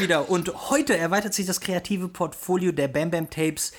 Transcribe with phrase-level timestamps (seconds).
[0.00, 0.30] wieder.
[0.30, 3.72] Und heute erweitert sich das kreative Portfolio der Bam Bam Tapes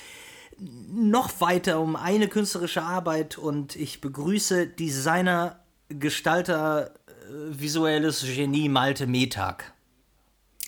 [0.58, 9.06] noch weiter um eine künstlerische Arbeit und ich begrüße Designer, Gestalter, äh, visuelles Genie Malte
[9.06, 9.72] Metag.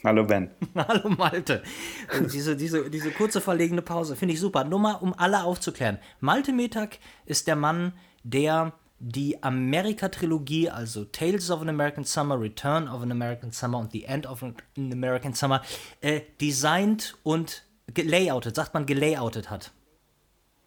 [0.02, 0.50] Hallo Ben.
[0.74, 1.62] Hallo Malte.
[2.10, 4.64] Äh, diese, diese, diese kurze verlegene Pause finde ich super.
[4.64, 5.98] Nur mal, um alle aufzuklären.
[6.20, 8.72] Malte Metag ist der Mann, der
[9.06, 14.04] die Amerika-Trilogie, also Tales of an American Summer, Return of an American Summer und The
[14.04, 15.62] End of an American Summer,
[16.00, 19.72] äh, designt und gelayoutet, sagt man gelayoutet hat.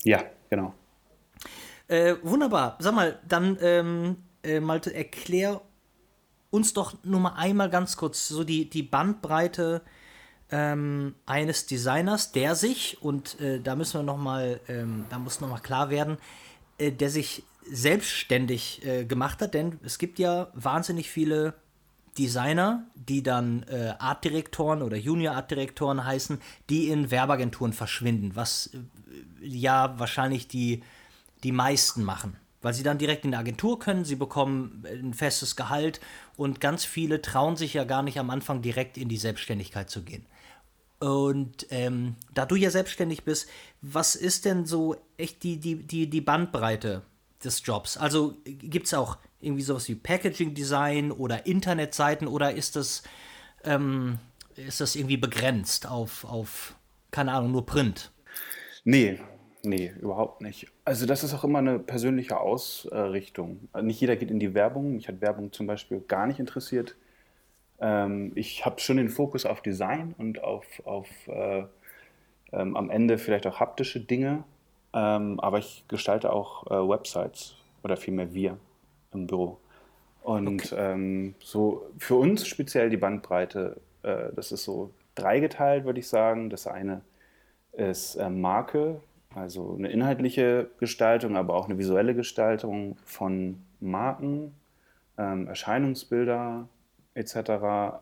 [0.04, 0.76] Ja, genau.
[1.88, 2.78] Äh, wunderbar.
[2.80, 5.62] Sag mal, dann, ähm, äh, Malte, erklär
[6.52, 9.82] uns doch nur mal einmal ganz kurz so die, die Bandbreite
[10.52, 15.42] ähm, eines Designers, der sich, und äh, da müssen wir noch mal, ähm, da muss
[15.42, 16.18] noch mal klar werden,
[16.78, 21.54] äh, der sich selbstständig äh, gemacht hat, denn es gibt ja wahnsinnig viele
[22.18, 29.48] Designer, die dann äh, Artdirektoren oder Junior Artdirektoren heißen, die in Werbeagenturen verschwinden, was äh,
[29.48, 30.84] ja wahrscheinlich die,
[31.44, 32.36] die meisten machen.
[32.62, 36.02] Weil sie dann direkt in die Agentur können, sie bekommen ein festes Gehalt
[36.36, 40.02] und ganz viele trauen sich ja gar nicht am Anfang direkt in die Selbstständigkeit zu
[40.02, 40.26] gehen.
[41.00, 43.48] Und ähm, da du ja selbstständig bist,
[43.82, 47.04] was ist denn so echt die, die, die, die Bandbreite
[47.44, 47.98] des Jobs?
[47.98, 53.04] Also gibt es auch irgendwie sowas wie Packaging Design oder Internetseiten oder ist das,
[53.64, 54.20] ähm,
[54.56, 56.76] ist das irgendwie begrenzt auf, auf,
[57.12, 58.12] keine Ahnung, nur Print?
[58.84, 59.20] Nee,
[59.64, 60.68] nee, überhaupt nicht.
[60.86, 63.70] Also das ist auch immer eine persönliche Ausrichtung.
[63.82, 64.96] Nicht jeder geht in die Werbung.
[64.96, 66.96] Mich hat Werbung zum Beispiel gar nicht interessiert.
[67.80, 71.66] Ähm, ich habe schon den Fokus auf Design und auf, auf äh,
[72.54, 74.44] ähm, am Ende vielleicht auch haptische Dinge.
[74.94, 78.58] Ähm, aber ich gestalte auch äh, Websites oder vielmehr wir
[79.14, 79.58] im Büro.
[80.24, 80.76] Und okay.
[80.78, 86.50] ähm, so für uns speziell die Bandbreite, äh, das ist so dreigeteilt, würde ich sagen.
[86.50, 87.02] Das eine
[87.72, 89.00] ist äh, Marke,
[89.36, 94.54] also eine inhaltliche Gestaltung, aber auch eine visuelle Gestaltung von Marken,
[95.18, 96.68] ähm, Erscheinungsbilder
[97.14, 98.02] etc.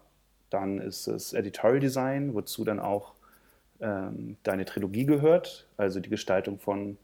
[0.49, 3.13] Dann ist es Editorial Design, wozu dann auch
[3.79, 6.97] ähm, deine Trilogie gehört, also die Gestaltung von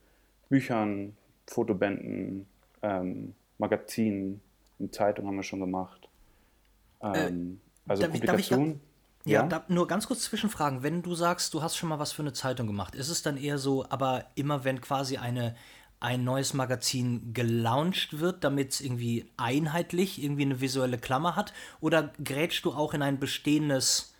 [0.49, 1.15] Büchern,
[1.47, 2.47] Fotobänden,
[2.81, 4.41] ähm, Magazinen,
[4.91, 6.07] Zeitungen haben wir schon gemacht.
[7.01, 8.81] Äh, ähm, äh, also Publikationen.
[9.25, 9.47] Ja, ja?
[9.47, 10.81] Da, nur ganz kurz zwischenfragen.
[10.81, 13.37] Wenn du sagst, du hast schon mal was für eine Zeitung gemacht, ist es dann
[13.37, 15.55] eher so, aber immer wenn quasi eine,
[15.99, 21.53] ein neues Magazin gelauncht wird, damit es irgendwie einheitlich irgendwie eine visuelle Klammer hat?
[21.79, 24.15] Oder grätschst du auch in ein bestehendes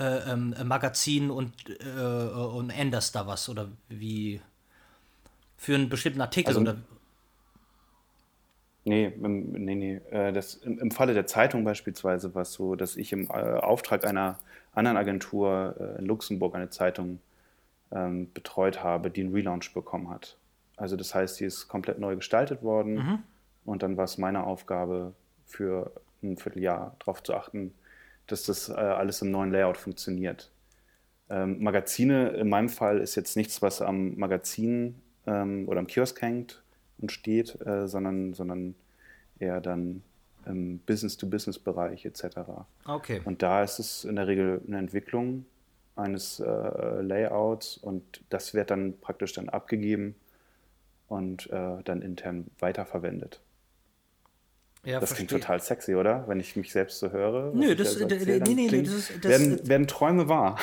[0.00, 3.48] äh, ähm, Magazin und, äh, und änderst da was?
[3.48, 4.40] Oder wie?
[5.56, 6.48] Für einen bestimmten Artikel?
[6.48, 6.76] Also, oder?
[8.84, 10.00] Nee, nee, nee.
[10.10, 13.32] Äh, das, im, im Falle der Zeitung beispielsweise war es so, dass ich im äh,
[13.32, 14.38] Auftrag einer
[14.72, 17.20] anderen Agentur äh, in Luxemburg eine Zeitung
[17.92, 20.36] ähm, betreut habe, die einen Relaunch bekommen hat.
[20.76, 23.18] Also das heißt, sie ist komplett neu gestaltet worden mhm.
[23.66, 25.12] und dann war es meine Aufgabe
[25.44, 27.74] für ein Vierteljahr darauf zu achten,
[28.32, 30.50] dass das äh, alles im neuen Layout funktioniert.
[31.28, 34.96] Ähm, Magazine in meinem Fall ist jetzt nichts, was am Magazin
[35.26, 36.62] ähm, oder am Kiosk hängt,
[37.00, 38.74] und steht, äh, sondern, sondern
[39.38, 40.02] eher dann
[40.46, 42.38] im Business-to-Business-Bereich etc.
[42.86, 43.20] Okay.
[43.24, 45.46] Und da ist es in der Regel eine Entwicklung
[45.96, 46.44] eines äh,
[47.02, 50.14] Layouts und das wird dann praktisch dann abgegeben
[51.08, 53.40] und äh, dann intern weiterverwendet.
[54.84, 55.26] Ja, das verstehe.
[55.26, 56.26] klingt total sexy, oder?
[56.26, 57.52] Wenn ich mich selbst so höre.
[57.52, 60.58] Nö, das, da so erzähl, nee, nee, nee, das, das werden, werden Träume wahr.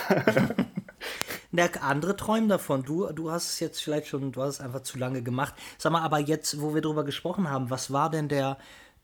[1.51, 2.83] Na, andere träumen davon.
[2.83, 5.53] Du, du hast es jetzt vielleicht schon, du hast es einfach zu lange gemacht.
[5.77, 8.57] Sag mal, aber jetzt, wo wir darüber gesprochen haben, was war denn der,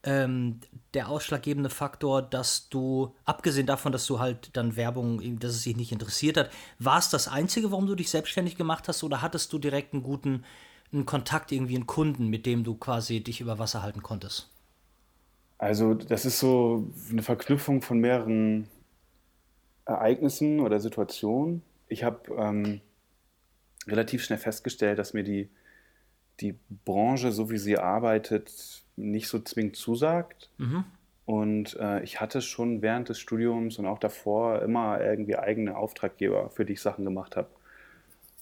[0.04, 0.60] ähm,
[0.96, 5.78] der ausschlaggebende Faktor, dass du, abgesehen davon, dass du halt dann Werbung, dass es dich
[5.78, 9.54] nicht interessiert hat, war es das Einzige, warum du dich selbstständig gemacht hast oder hattest
[9.54, 10.44] du direkt einen guten
[10.92, 14.53] einen Kontakt, irgendwie einen Kunden, mit dem du quasi dich über Wasser halten konntest?
[15.58, 18.68] Also das ist so eine Verknüpfung von mehreren
[19.86, 21.62] Ereignissen oder Situationen
[21.94, 22.82] ich habe ähm,
[23.88, 25.50] relativ schnell festgestellt, dass mir die,
[26.40, 26.56] die
[26.86, 30.50] Branche, so wie sie arbeitet, nicht so zwingend zusagt.
[30.58, 30.84] Mhm.
[31.26, 36.50] Und äh, ich hatte schon während des Studiums und auch davor immer irgendwie eigene Auftraggeber,
[36.50, 37.48] für die ich Sachen gemacht habe.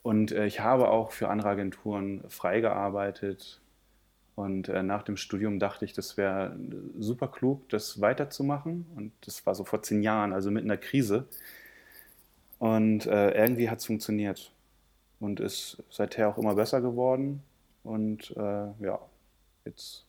[0.02, 3.61] Und äh, ich habe auch für andere Agenturen freigearbeitet.
[4.36, 6.56] Und äh, nach dem Studium dachte ich, das wäre
[7.00, 8.86] super klug, das weiterzumachen.
[8.96, 11.28] Und das war so vor zehn Jahren, also mit einer Krise.
[12.60, 14.54] Und äh, irgendwie hat es funktioniert
[15.20, 17.44] und ist seither auch immer besser geworden.
[17.84, 18.42] Und äh,
[18.84, 19.00] ja,
[19.66, 20.06] jetzt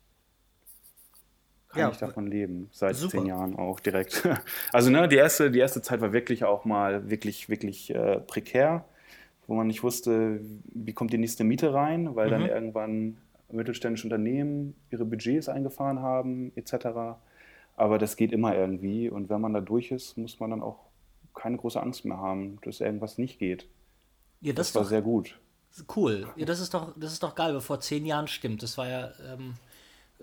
[1.68, 2.68] kann Ja, ich davon leben.
[2.72, 3.06] Seit super.
[3.08, 4.26] zehn Jahren auch direkt.
[4.72, 8.84] Also ne, die erste, die erste Zeit war wirklich auch mal wirklich, wirklich äh, prekär,
[9.46, 10.40] wo man nicht wusste,
[10.74, 12.30] wie kommt die nächste Miete rein, weil Mhm.
[12.30, 13.18] dann irgendwann
[13.52, 17.18] mittelständische Unternehmen ihre Budgets eingefahren haben, etc.
[17.76, 20.86] Aber das geht immer irgendwie und wenn man da durch ist, muss man dann auch
[21.34, 23.68] keine große Angst mehr haben, dass irgendwas nicht geht.
[24.40, 25.38] Ja, das, Das war ist sehr gut.
[25.76, 26.28] doch cool.
[26.36, 28.62] Ja, das ist doch, das ist doch geil, vor zehn Jahren stimmt.
[28.62, 29.54] Das war ja, ähm,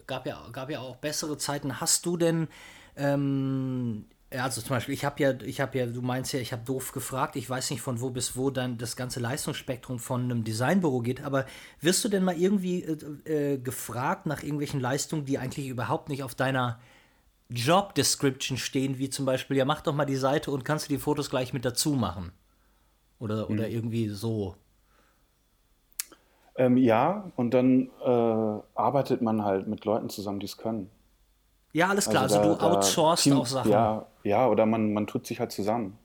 [0.05, 1.81] gab ja, gab ja auch bessere Zeiten.
[1.81, 2.47] Hast du denn,
[2.95, 6.53] ähm, ja, also zum Beispiel, ich habe ja, ich habe ja, du meinst ja, ich
[6.53, 10.23] habe doof gefragt, ich weiß nicht von wo bis wo dann das ganze Leistungsspektrum von
[10.23, 11.45] einem Designbüro geht, aber
[11.81, 16.21] wirst du denn mal irgendwie äh, äh, gefragt nach irgendwelchen Leistungen, die eigentlich überhaupt nicht
[16.21, 16.79] auf deiner
[17.49, 20.93] Job Description stehen, wie zum Beispiel, ja, mach doch mal die Seite und kannst du
[20.93, 22.31] die Fotos gleich mit dazu machen?
[23.17, 24.55] Oder, oder irgendwie so.
[26.55, 30.89] Ähm, ja, und dann äh, arbeitet man halt mit Leuten zusammen, die es können.
[31.73, 32.23] Ja, alles klar.
[32.23, 33.71] Also, da- du da outsourcest Team- auch Sachen.
[33.71, 35.97] Ja, ja, oder man, man tut sich halt zusammen.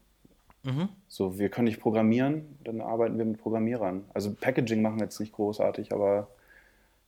[0.62, 0.88] Mhm.
[1.08, 4.05] So, wir können nicht programmieren, dann arbeiten wir mit Programmierern.
[4.14, 6.28] Also Packaging machen wir jetzt nicht großartig, aber,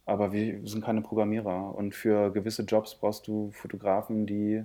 [0.04, 1.74] aber wir sind keine Programmierer.
[1.74, 4.62] Und für gewisse Jobs brauchst du Fotografen, die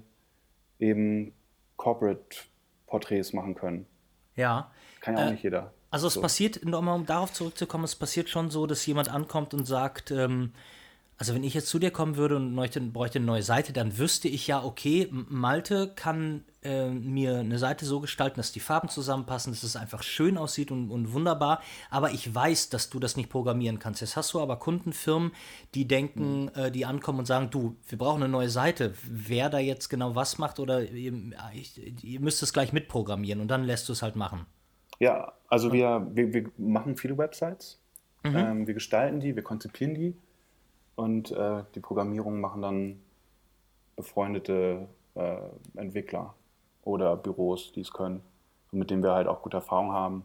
[0.79, 1.33] eben
[1.77, 3.85] Corporate-Porträts machen können.
[4.35, 4.71] Ja.
[5.01, 5.73] Kann ja auch Äh, nicht jeder.
[5.89, 6.21] Also es So.
[6.21, 10.53] passiert, um darauf zurückzukommen, es passiert schon so, dass jemand ankommt und sagt, ähm,
[11.21, 13.99] also wenn ich jetzt zu dir kommen würde und bräuchte, bräuchte eine neue Seite, dann
[13.99, 18.89] wüsste ich ja, okay, Malte kann äh, mir eine Seite so gestalten, dass die Farben
[18.89, 23.17] zusammenpassen, dass es einfach schön aussieht und, und wunderbar, aber ich weiß, dass du das
[23.17, 24.01] nicht programmieren kannst.
[24.01, 25.31] Jetzt hast du aber Kundenfirmen,
[25.75, 28.95] die denken, äh, die ankommen und sagen, du, wir brauchen eine neue Seite.
[29.07, 31.13] Wer da jetzt genau was macht oder ihr,
[31.53, 34.47] ich, ihr müsst es gleich mitprogrammieren und dann lässt du es halt machen.
[34.97, 37.79] Ja, also wir, wir, wir machen viele Websites.
[38.23, 38.35] Mhm.
[38.35, 40.15] Ähm, wir gestalten die, wir konzipieren die
[41.01, 43.01] und äh, die Programmierung machen dann
[43.95, 45.37] befreundete äh,
[45.75, 46.33] Entwickler
[46.83, 48.21] oder Büros, die es können
[48.71, 50.23] mit denen wir halt auch gute Erfahrung haben.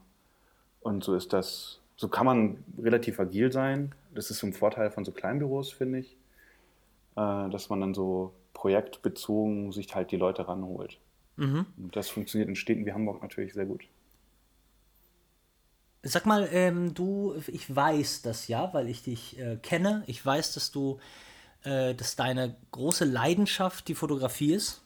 [0.80, 3.94] Und so ist das, so kann man relativ agil sein.
[4.14, 6.16] Das ist so ein Vorteil von so kleinen Büros, finde ich,
[7.16, 10.98] äh, dass man dann so projektbezogen sich halt die Leute ranholt.
[11.36, 11.66] Mhm.
[11.76, 13.82] Und das funktioniert in Städten wie Hamburg natürlich sehr gut.
[16.06, 20.04] Sag mal, ähm, du, ich weiß das ja, weil ich dich äh, kenne.
[20.06, 20.98] Ich weiß, dass du,
[21.64, 24.82] äh, dass deine große Leidenschaft die Fotografie ist.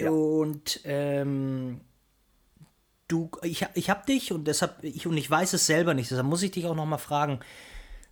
[0.00, 1.80] Und ähm,
[3.08, 6.26] du, ich, ich habe dich und deshalb, ich, und ich weiß es selber nicht, deshalb
[6.26, 7.40] muss ich dich auch noch mal fragen.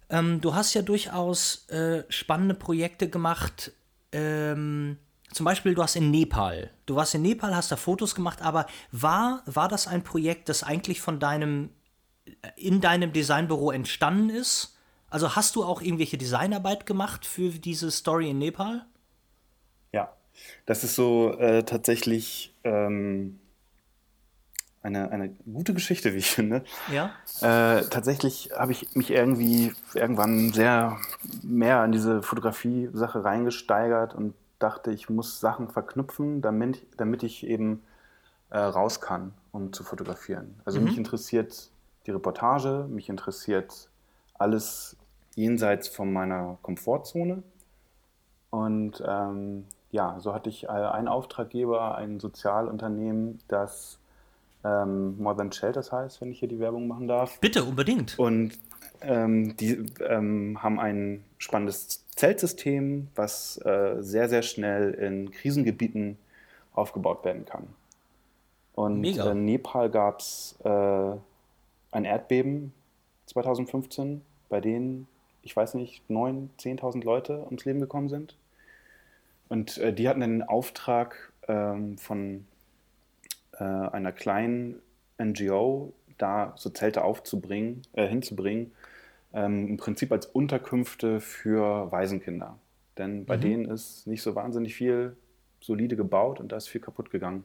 [0.09, 3.73] Ähm, du hast ja durchaus äh, spannende Projekte gemacht.
[4.13, 4.99] Ähm,
[5.33, 6.71] zum Beispiel, du hast in Nepal.
[6.87, 10.63] Du warst in Nepal, hast da Fotos gemacht, aber war, war das ein Projekt, das
[10.63, 11.71] eigentlich von deinem,
[12.57, 14.77] in deinem Designbüro entstanden ist?
[15.09, 18.87] Also hast du auch irgendwelche Designarbeit gemacht für diese Story in Nepal?
[19.93, 20.13] Ja,
[20.67, 23.41] das ist so äh, tatsächlich ähm,
[24.83, 26.65] eine, eine gute Geschichte, wie ich finde.
[26.93, 27.13] Ja.
[27.41, 30.99] Äh, tatsächlich habe ich mich irgendwie irgendwann sehr
[31.43, 37.83] mehr in diese Fotografie-Sache reingesteigert und dachte, ich muss Sachen verknüpfen, damit, damit ich eben
[38.51, 40.61] äh, raus kann, um zu fotografieren.
[40.65, 41.71] Also mich interessiert
[42.07, 43.89] die Reportage, mich interessiert
[44.35, 44.97] alles
[45.35, 47.43] jenseits von meiner Komfortzone.
[48.51, 53.99] Und ähm, ja, so hatte ich äh, einen Auftraggeber, ein Sozialunternehmen, das
[54.65, 57.39] ähm, More Than Shelters heißt, wenn ich hier die Werbung machen darf.
[57.41, 58.19] Bitte, unbedingt.
[58.19, 58.59] Und
[59.03, 66.19] ähm, die ähm, haben ein spannendes Zeltsystem, was äh, sehr, sehr schnell in Krisengebieten
[66.75, 67.67] aufgebaut werden kann.
[68.75, 69.31] Und Mega.
[69.31, 70.69] in Nepal gab es äh,
[71.93, 72.75] ein Erdbeben
[73.25, 75.09] 2015, bei denen,
[75.41, 78.37] ich weiß nicht, 9.000, 10.000 Leute ums Leben gekommen sind.
[79.49, 82.47] Und äh, die hatten den Auftrag ähm, von
[83.53, 84.83] äh, einer kleinen
[85.19, 88.73] NGO, da so Zelte aufzubringen, äh, hinzubringen,
[89.33, 92.59] ähm, im Prinzip als Unterkünfte für Waisenkinder.
[92.99, 95.17] Denn bei denen ist nicht so wahnsinnig viel
[95.61, 97.45] solide gebaut und da ist viel kaputt gegangen.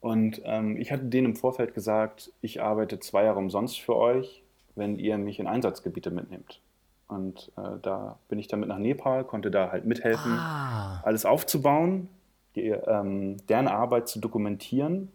[0.00, 4.42] Und ähm, ich hatte denen im Vorfeld gesagt, ich arbeite zwei Jahre umsonst für euch,
[4.76, 6.60] wenn ihr mich in Einsatzgebiete mitnehmt.
[7.08, 12.08] Und äh, da bin ich damit nach Nepal, konnte da halt mithelfen, Ah, alles aufzubauen,
[12.54, 15.10] die, ähm, deren Arbeit zu dokumentieren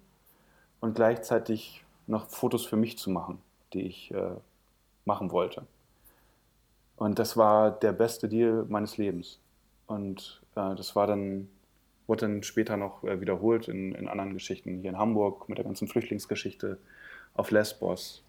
[0.82, 3.40] und gleichzeitig noch Fotos für mich zu machen,
[3.74, 4.32] die ich äh,
[5.06, 5.66] machen wollte.
[6.96, 9.40] Und das war der beste Deal meines Lebens.
[9.88, 11.50] Und äh, das war dann,
[12.08, 15.66] wurde dann später noch äh, wiederholt in, in anderen Geschichten, hier in Hamburg mit der
[15.66, 16.78] ganzen Flüchtlingsgeschichte,
[17.34, 18.24] auf Lesbos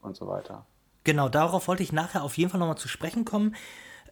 [0.00, 0.64] und so weiter.
[1.02, 3.54] genau, darauf wollte ich nachher auf jeden Fall nochmal zu sprechen kommen.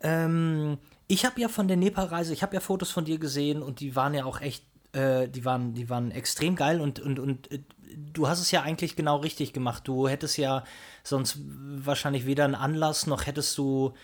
[0.03, 3.81] Ähm, ich habe ja von der Nepal-Reise, ich habe ja Fotos von dir gesehen und
[3.81, 7.53] die waren ja auch echt, äh, die waren, die waren extrem geil und, und, und
[7.53, 7.61] äh,
[7.97, 9.87] du hast es ja eigentlich genau richtig gemacht.
[9.87, 10.65] Du hättest ja
[11.03, 13.95] sonst wahrscheinlich weder einen Anlass noch hättest du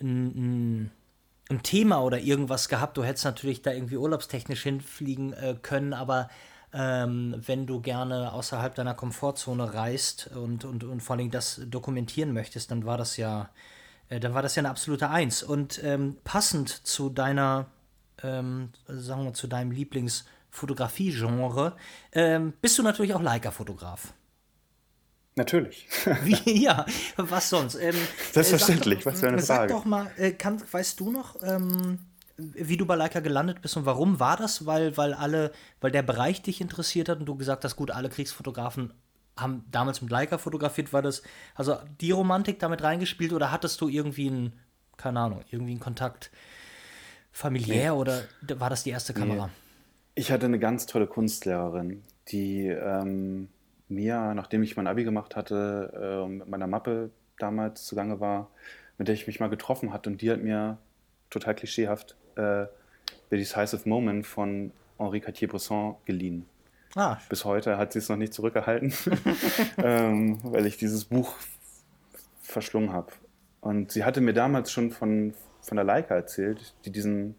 [0.00, 0.90] ein,
[1.50, 2.96] ein, Thema oder irgendwas gehabt.
[2.96, 6.28] Du hättest natürlich da irgendwie urlaubstechnisch hinfliegen äh, können, aber
[6.72, 12.32] ähm, wenn du gerne außerhalb deiner Komfortzone reist und, und, und vor allem das dokumentieren
[12.32, 13.48] möchtest, dann war das ja,
[14.10, 15.42] äh, dann war das ja eine absolute Eins.
[15.42, 17.66] Und ähm, passend zu deiner,
[18.22, 19.70] ähm, sagen wir, zu deinem
[20.48, 21.76] Lieblingsfotografie-Genre,
[22.12, 24.14] ähm, bist du natürlich auch Leica-Fotograf.
[25.36, 25.86] Natürlich.
[26.22, 26.84] Wie, ja,
[27.16, 27.76] was sonst?
[27.76, 27.94] Ähm,
[28.32, 29.68] Selbstverständlich, was für eine Frage.
[29.68, 31.98] Sag doch mal, äh, kann, weißt du noch, ähm,
[32.36, 34.64] wie du bei Leica gelandet bist und warum war das?
[34.66, 38.08] Weil, weil alle, weil der Bereich dich interessiert hat und du gesagt hast, gut, alle
[38.08, 38.92] Kriegsfotografen
[39.36, 41.22] haben damals mit Leica fotografiert, war das,
[41.54, 44.52] also die Romantik damit reingespielt oder hattest du irgendwie einen,
[44.96, 46.30] keine Ahnung, irgendwie einen Kontakt
[47.30, 47.98] familiär nee.
[47.98, 48.24] oder
[48.56, 49.46] war das die erste Kamera?
[49.46, 49.52] Nee.
[50.18, 53.48] Ich hatte eine ganz tolle Kunstlehrerin, die ähm,
[53.86, 58.50] mir, nachdem ich mein Abi gemacht hatte, äh, mit meiner Mappe damals zugange war,
[58.98, 60.78] mit der ich mich mal getroffen hatte und die hat mir
[61.30, 62.66] total klischeehaft äh,
[63.30, 66.46] The Decisive Moment von Henri Cartier-Bresson geliehen.
[66.96, 67.18] Ah.
[67.28, 68.92] Bis heute hat sie es noch nicht zurückgehalten,
[69.78, 71.36] ähm, weil ich dieses Buch
[72.42, 73.12] verschlungen habe.
[73.60, 77.36] Und sie hatte mir damals schon von, von der Leica erzählt, die diesen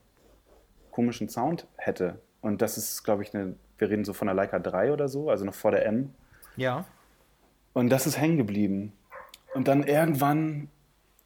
[0.92, 2.22] komischen Sound hätte.
[2.42, 5.30] Und das ist, glaube ich, eine, wir reden so von der Leica 3 oder so,
[5.30, 6.14] also noch vor der M.
[6.56, 6.86] Ja.
[7.74, 8.94] Und das ist hängen geblieben.
[9.54, 10.70] Und dann irgendwann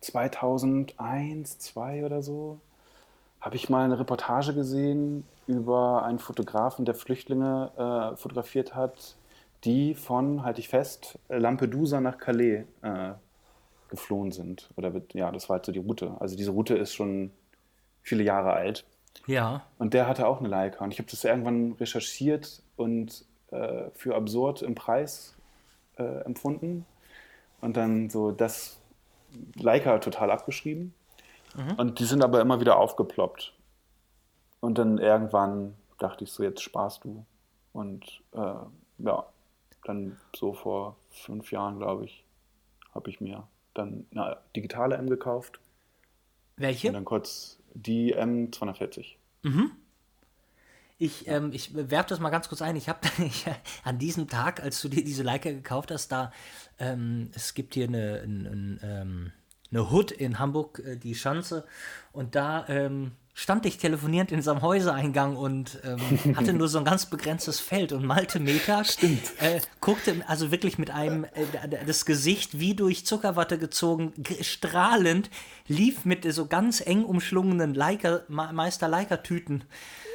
[0.01, 2.59] 2001, 2002 oder so,
[3.41, 7.71] habe ich mal eine Reportage gesehen über einen Fotografen, der Flüchtlinge
[8.13, 9.15] äh, fotografiert hat,
[9.65, 13.11] die von, halte ich fest, Lampedusa nach Calais äh,
[13.89, 14.69] geflohen sind.
[14.75, 16.15] Oder ja, das war halt so die Route.
[16.19, 17.31] Also diese Route ist schon
[18.01, 18.85] viele Jahre alt.
[19.27, 19.65] Ja.
[19.77, 20.83] Und der hatte auch eine Leica.
[20.83, 25.35] Und ich habe das irgendwann recherchiert und äh, für absurd im Preis
[25.97, 26.85] äh, empfunden.
[27.61, 28.77] Und dann so das
[29.55, 30.93] Leica total abgeschrieben.
[31.55, 31.75] Mhm.
[31.77, 33.53] Und die sind aber immer wieder aufgeploppt.
[34.59, 37.25] Und dann irgendwann dachte ich so, jetzt sparst du.
[37.73, 38.55] Und äh,
[38.99, 39.25] ja,
[39.83, 42.23] dann so vor fünf Jahren, glaube ich,
[42.93, 45.59] habe ich mir dann eine digitale M gekauft.
[46.57, 46.89] Welche?
[46.89, 49.15] Und dann kurz die M240.
[49.43, 49.71] Mhm.
[50.97, 52.75] Ich, ähm, ich werfe das mal ganz kurz ein.
[52.75, 52.99] Ich habe
[53.83, 56.31] an diesem Tag, als du dir diese Leica gekauft hast, da
[56.79, 59.31] ähm, es gibt hier eine, eine, eine, ähm,
[59.71, 61.65] eine Hood in Hamburg, äh, die Schanze,
[62.11, 66.85] und da ähm, stand ich telefonierend in seinem Häusereingang und ähm, hatte nur so ein
[66.85, 72.59] ganz begrenztes Feld und Malte Metag äh, guckte also wirklich mit einem äh, das Gesicht
[72.59, 75.29] wie durch Zuckerwatte gezogen, strahlend,
[75.67, 79.63] lief mit so ganz eng umschlungenen Leica, Meister Leica-Tüten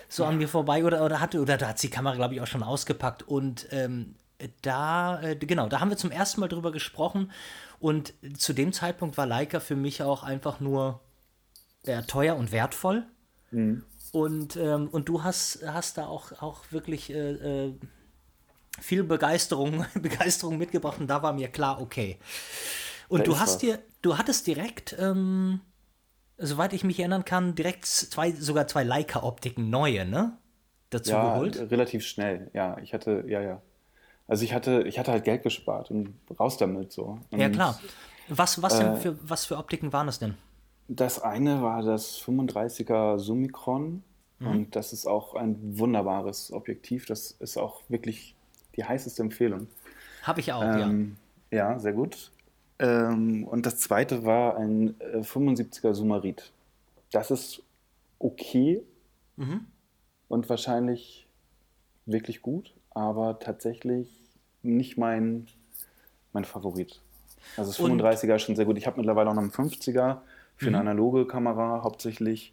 [0.09, 2.47] so an mir vorbei oder, oder hatte, oder da hat die Kamera, glaube ich, auch
[2.47, 3.23] schon ausgepackt.
[3.23, 4.15] Und ähm,
[4.63, 7.31] da, äh, genau, da haben wir zum ersten Mal drüber gesprochen.
[7.79, 11.01] Und zu dem Zeitpunkt war Leica für mich auch einfach nur
[11.85, 13.07] äh, teuer und wertvoll.
[13.51, 13.85] Mhm.
[14.13, 17.33] Und, ähm, und du hast, hast da auch, auch wirklich äh,
[17.67, 17.75] äh
[18.81, 22.19] viel Begeisterung, Begeisterung mitgebracht und da war mir klar, okay.
[23.09, 25.61] Und du hast dir, du hattest direkt ähm,
[26.39, 30.39] soweit ich mich erinnern kann, direkt zwei, sogar zwei Leica-Optiken neue, ne?
[30.91, 31.71] Dazu ja, geholt?
[31.71, 32.79] relativ schnell, ja.
[32.79, 33.61] Ich hatte, ja, ja.
[34.27, 37.19] Also ich hatte, ich hatte halt Geld gespart und raus damit so.
[37.31, 37.79] Und, ja, klar.
[38.29, 40.37] Was, was, äh, für, was für Optiken waren es denn?
[40.89, 44.03] Das eine war das 35er Summicron
[44.39, 44.47] mhm.
[44.47, 47.07] und das ist auch ein wunderbares Objektiv.
[47.07, 48.35] Das ist auch wirklich
[48.77, 49.69] die heißeste Empfehlung.
[50.23, 51.17] Habe ich auch, ähm,
[51.51, 51.73] ja.
[51.73, 52.31] Ja, sehr gut.
[52.79, 56.53] Ähm, und das zweite war ein äh, 75er Sumarit.
[57.11, 57.63] Das ist
[58.19, 58.83] okay
[59.37, 59.67] mhm.
[60.29, 61.27] und wahrscheinlich
[62.07, 64.09] wirklich gut, aber tatsächlich
[64.63, 65.47] nicht mein,
[66.33, 67.01] mein Favorit.
[67.57, 68.79] Also das 35er ist schon sehr gut.
[68.79, 70.19] Ich habe mittlerweile auch noch einen 50er
[70.59, 70.75] für mhm.
[70.75, 72.53] eine analoge Kamera hauptsächlich.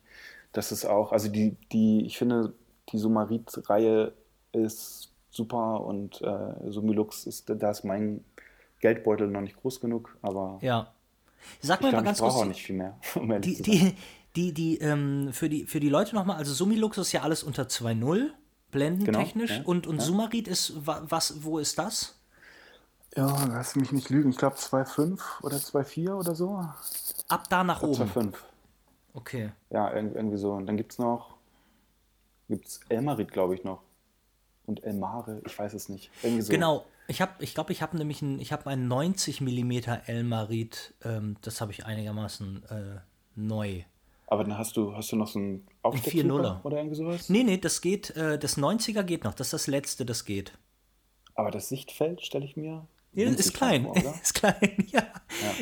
[0.53, 2.53] Das ist auch, also die, die ich finde,
[2.91, 4.13] die Sumarit-Reihe
[4.53, 8.23] ist super und äh, Sumilux ist, da ist mein
[8.79, 10.59] Geldbeutel noch nicht groß genug, aber.
[10.61, 10.93] Ja.
[11.59, 12.35] Sag mir mal ganz kurz.
[12.35, 12.97] Ich auch nicht viel mehr.
[13.15, 13.95] Um die, die,
[14.35, 17.63] die, die, ähm, für, die, für die Leute nochmal, also Sumilux ist ja alles unter
[17.63, 18.29] 2.0,
[18.71, 19.49] blendentechnisch.
[19.49, 20.01] Genau, ja, und und ja.
[20.01, 22.14] Sumarit ist, was, wo ist das?
[23.15, 24.29] Ja, lass mich nicht lügen.
[24.29, 26.65] Ich glaube 2.5 oder 2.4 oder so.
[27.29, 28.03] Ab da nach oben?
[28.03, 28.33] 2.5.
[29.13, 29.51] Okay.
[29.69, 30.51] Ja, irgendwie so.
[30.51, 31.35] Und dann gibt es noch,
[32.49, 33.81] gibt es Elmarit, glaube ich, noch.
[34.65, 36.11] Und Elmare, ich weiß es nicht.
[36.23, 36.51] Irgendwie so.
[36.51, 39.71] Genau, ich habe, ich glaube, ich habe nämlich ein, ich habe ein 90 mm
[40.07, 42.99] Elmarit, ähm, das habe ich einigermaßen äh,
[43.35, 43.83] neu.
[44.27, 47.29] Aber dann hast du, hast du noch so einen Aufstecktuber oder irgendwie sowas?
[47.29, 50.57] Nee, nee, das geht, äh, das 90er geht noch, das ist das letzte, das geht.
[51.35, 53.83] Aber das Sichtfeld stelle ich mir ja, ist klein.
[53.83, 55.03] Vor, ist klein, ja.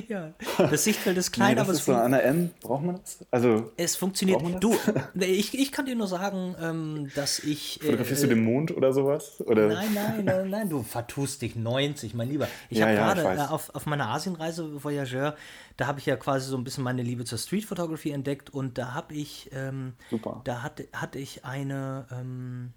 [0.09, 0.33] ja.
[0.57, 0.67] ja.
[0.69, 2.51] Das Sichtfeld ist klein, nee, das aber ist es so an der M.
[2.61, 3.19] Braucht man das?
[3.31, 4.41] Also, es funktioniert.
[4.59, 4.75] Du,
[5.19, 7.79] ich, ich kann dir nur sagen, ähm, dass ich.
[7.81, 9.41] Fotografierst äh, du den Mond oder sowas?
[9.45, 9.67] Oder?
[9.67, 12.47] Nein, nein, nein, nein, du vertust dich 90, mein Lieber.
[12.69, 15.35] Ich ja, habe ja, gerade äh, auf, auf meiner Asienreise Voyageur,
[15.77, 18.77] da habe ich ja quasi so ein bisschen meine Liebe zur Street Photography entdeckt und
[18.77, 19.49] da habe ich.
[19.53, 20.41] Ähm, Super.
[20.43, 22.07] Da hatte, hatte ich eine.
[22.11, 22.73] Ähm,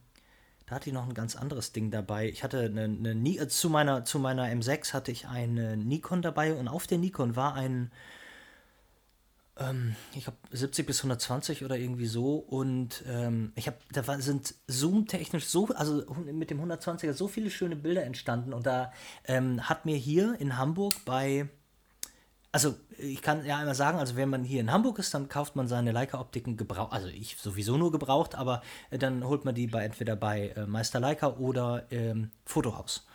[0.66, 2.28] da hatte ich noch ein ganz anderes Ding dabei.
[2.28, 6.54] Ich hatte eine, eine äh, zu meiner zu meiner M6 hatte ich eine Nikon dabei
[6.54, 7.92] und auf der Nikon war ein
[9.58, 14.20] ähm, ich glaube 70 bis 120 oder irgendwie so und ähm, ich habe da war,
[14.20, 18.92] sind zoom technisch so also mit dem 120er so viele schöne Bilder entstanden und da
[19.24, 21.48] ähm, hat mir hier in Hamburg bei
[22.56, 25.56] also ich kann ja einmal sagen, also wenn man hier in Hamburg ist, dann kauft
[25.56, 29.66] man seine Leica-Optiken gebraucht, also ich sowieso nur gebraucht, aber äh, dann holt man die
[29.66, 33.06] bei entweder bei äh, Meister Leica oder ähm, Fotohaus.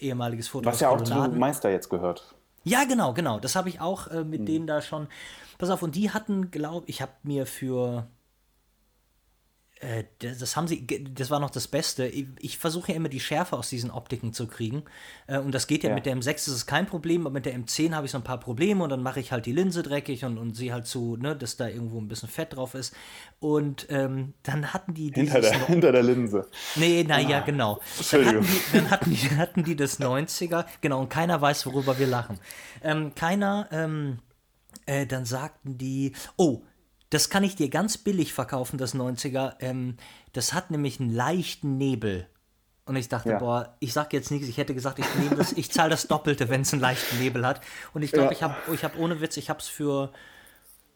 [0.00, 0.74] Ehemaliges Fotohaus.
[0.74, 2.34] Was ja auch zu Meister jetzt gehört.
[2.64, 3.38] Ja, genau, genau.
[3.38, 4.46] Das habe ich auch äh, mit hm.
[4.46, 5.06] denen da schon.
[5.58, 8.08] Pass auf, und die hatten, glaube ich, habe mir für
[9.82, 12.06] äh, das haben sie, das war noch das Beste.
[12.06, 14.84] Ich, versuche ja immer die Schärfe aus diesen Optiken zu kriegen.
[15.26, 17.46] Äh, und das geht ja, ja, mit der M6 ist es kein Problem, aber mit
[17.46, 19.82] der M10 habe ich so ein paar Probleme und dann mache ich halt die Linse
[19.82, 22.94] dreckig und, und sehe halt zu, ne, dass da irgendwo ein bisschen Fett drauf ist.
[23.40, 25.10] Und ähm, dann hatten die.
[25.12, 26.46] Hinter der, hinter der Linse.
[26.76, 27.80] Nee, naja, ah, genau.
[28.12, 31.98] Dann hatten, die, dann hatten, die, hatten die das 90er, genau, und keiner weiß, worüber
[31.98, 32.38] wir lachen.
[32.84, 34.18] Ähm, keiner, ähm,
[34.86, 36.62] äh, dann sagten die, oh,
[37.12, 39.56] das kann ich dir ganz billig verkaufen, das 90er.
[39.60, 39.98] Ähm,
[40.32, 42.26] das hat nämlich einen leichten Nebel.
[42.86, 43.38] Und ich dachte, ja.
[43.38, 46.48] boah, ich sag jetzt nichts, ich hätte gesagt, ich nehme das, ich zahle das Doppelte,
[46.48, 47.60] wenn es einen leichten Nebel hat.
[47.92, 48.32] Und ich glaube, ja.
[48.32, 50.10] ich habe ich hab ohne Witz, ich habe es für,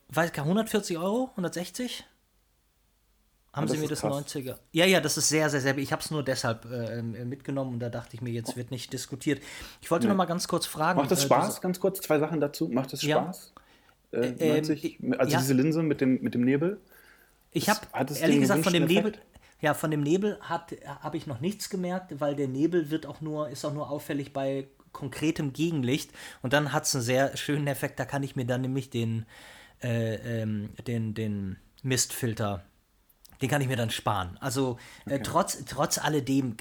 [0.08, 2.07] weiß ich, 140 Euro, 160?
[3.52, 4.26] Haben sie mir das krass.
[4.26, 4.57] 90er?
[4.72, 5.76] Ja, ja, das ist sehr, sehr, sehr.
[5.76, 8.90] Ich habe es nur deshalb äh, mitgenommen und da dachte ich mir, jetzt wird nicht
[8.92, 9.42] diskutiert.
[9.83, 10.11] Ich wollte nee.
[10.11, 10.98] noch mal ganz kurz fragen.
[10.98, 11.59] Macht das äh, Spaß?
[11.59, 12.68] Äh, ganz kurz, zwei Sachen dazu.
[12.68, 13.52] Macht das Spaß?
[13.55, 13.62] Ja.
[14.16, 15.38] Äh, ähm, also ja.
[15.38, 16.81] diese Linse mit dem, mit dem Nebel?
[17.52, 19.12] Ich habe ehrlich gesagt von dem Nebel,
[19.61, 23.48] ja, von dem Nebel habe ich noch nichts gemerkt, weil der Nebel wird auch nur,
[23.48, 26.11] ist auch nur auffällig bei konkretem Gegenlicht
[26.42, 29.26] und dann hat es einen sehr schönen Effekt, da kann ich mir dann nämlich den,
[29.83, 32.64] äh, ähm, den, den Mistfilter,
[33.40, 34.37] den kann ich mir dann sparen.
[34.40, 35.22] Also äh, okay.
[35.22, 36.57] trotz, trotz alledem,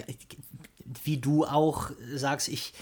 [1.04, 2.74] wie du auch sagst, ich,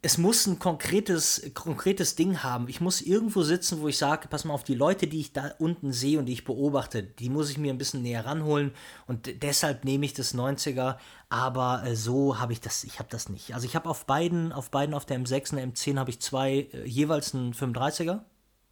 [0.00, 2.68] es muss ein konkretes, konkretes Ding haben.
[2.68, 5.52] Ich muss irgendwo sitzen, wo ich sage, pass mal auf, die Leute, die ich da
[5.58, 8.72] unten sehe und die ich beobachte, die muss ich mir ein bisschen näher ranholen
[9.08, 10.98] und deshalb nehme ich das 90er,
[11.30, 13.54] aber äh, so habe ich das, ich habe das nicht.
[13.54, 16.20] Also ich habe auf beiden, auf beiden, auf der M6 und der M10 habe ich
[16.20, 18.20] zwei, äh, jeweils einen 35er.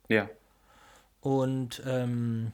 [0.08, 0.30] Ja.
[1.20, 2.52] Und ähm,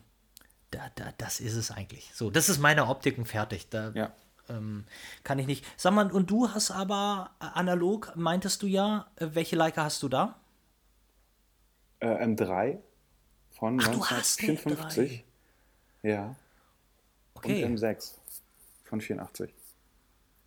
[0.71, 2.11] da, da, das ist es eigentlich.
[2.15, 3.69] So, das ist meine Optiken fertig.
[3.69, 4.15] Da, ja.
[4.49, 4.85] Ähm,
[5.25, 5.65] kann ich nicht.
[5.77, 10.03] Sag mal, und du hast aber äh, analog, meintest du ja, äh, welche Leica hast
[10.03, 10.41] du da?
[12.01, 12.79] Äh, M3
[13.51, 15.25] von Ach, 1954.
[16.03, 16.35] Ja.
[17.35, 17.65] Okay.
[17.65, 18.15] Und M6
[18.85, 19.53] von 84.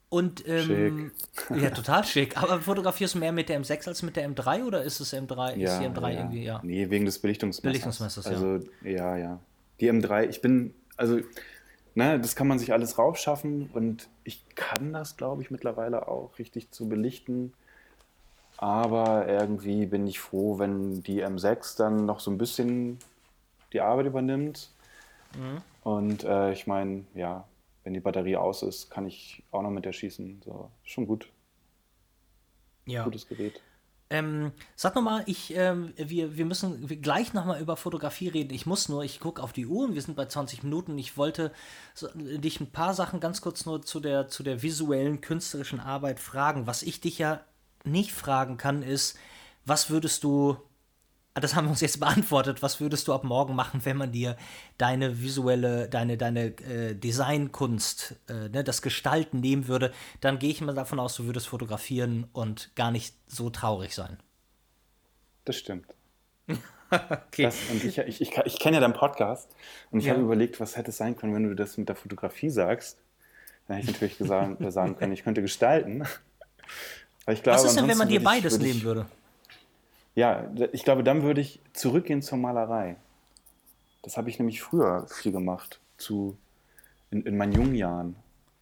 [0.10, 1.58] Und ähm, schick.
[1.62, 2.38] ja, total schick.
[2.38, 5.56] Aber fotografierst du mehr mit der M6 als mit der M3 oder ist es M3?
[5.56, 6.20] Ja, ist die M3 ja.
[6.20, 6.62] irgendwie, ja.
[6.64, 7.64] Nee, wegen des Belichtungsmessers.
[7.64, 8.90] Belichtungsmessers, also, ja.
[8.92, 9.40] ja, ja.
[9.80, 11.20] Die M3, ich bin, also
[11.96, 16.38] ne, das kann man sich alles raufschaffen und ich kann das, glaube ich, mittlerweile auch
[16.38, 17.54] richtig zu belichten.
[18.58, 23.00] Aber irgendwie bin ich froh, wenn die M6 dann noch so ein bisschen
[23.74, 24.70] die Arbeit übernimmt.
[25.36, 25.62] Mhm.
[25.84, 27.46] Und äh, ich meine, ja,
[27.84, 30.42] wenn die Batterie aus ist, kann ich auch noch mit der schießen.
[30.46, 31.30] So, schon gut.
[32.86, 33.04] Ja.
[33.04, 33.62] Gutes Gerät.
[34.10, 38.54] Ähm, sag nochmal, ich, ähm, wir, wir müssen gleich nochmal über Fotografie reden.
[38.54, 40.98] Ich muss nur, ich gucke auf die Uhr und wir sind bei 20 Minuten.
[41.00, 41.52] Ich wollte
[41.96, 46.20] so, dich ein paar Sachen ganz kurz nur zu der, zu der visuellen, künstlerischen Arbeit
[46.20, 46.68] fragen.
[46.68, 47.42] Was ich dich ja
[47.84, 49.18] nicht fragen kann, ist,
[49.66, 50.58] was würdest du
[51.42, 52.62] das haben wir uns jetzt beantwortet.
[52.62, 54.38] Was würdest du ab morgen machen, wenn man dir
[54.78, 59.92] deine visuelle, deine, deine äh, Designkunst, äh, ne, das Gestalten nehmen würde?
[60.22, 64.18] Dann gehe ich mal davon aus, du würdest fotografieren und gar nicht so traurig sein.
[65.44, 65.94] Das stimmt.
[66.90, 67.44] okay.
[67.44, 69.54] Das, und ich, ich, ich, ich kenne ja deinen Podcast
[69.92, 70.14] und ich ja.
[70.14, 72.98] habe überlegt, was hätte es sein können, wenn du das mit der Fotografie sagst.
[73.68, 76.06] Dann hätte ich natürlich gesagt, sagen können, ich könnte gestalten.
[77.26, 79.06] Glaube, was ist denn, wenn man dir beides nehmen würde?
[80.16, 82.96] Ja, ich glaube, dann würde ich zurückgehen zur Malerei.
[84.02, 86.38] Das habe ich nämlich früher viel gemacht, zu,
[87.12, 88.16] in, in meinen jungen Jahren.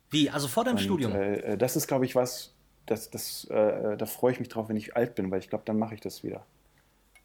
[0.10, 0.30] Wie?
[0.30, 1.14] Also vor deinem Und, Studium?
[1.14, 2.54] Äh, äh, das ist, glaube ich, was,
[2.86, 5.64] das, das, äh, da freue ich mich drauf, wenn ich alt bin, weil ich glaube,
[5.66, 6.46] dann mache ich das wieder.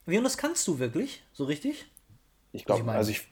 [0.04, 1.22] Wie, und das kannst du wirklich?
[1.32, 1.86] So richtig?
[2.52, 3.28] Ich glaube, meine- also ich,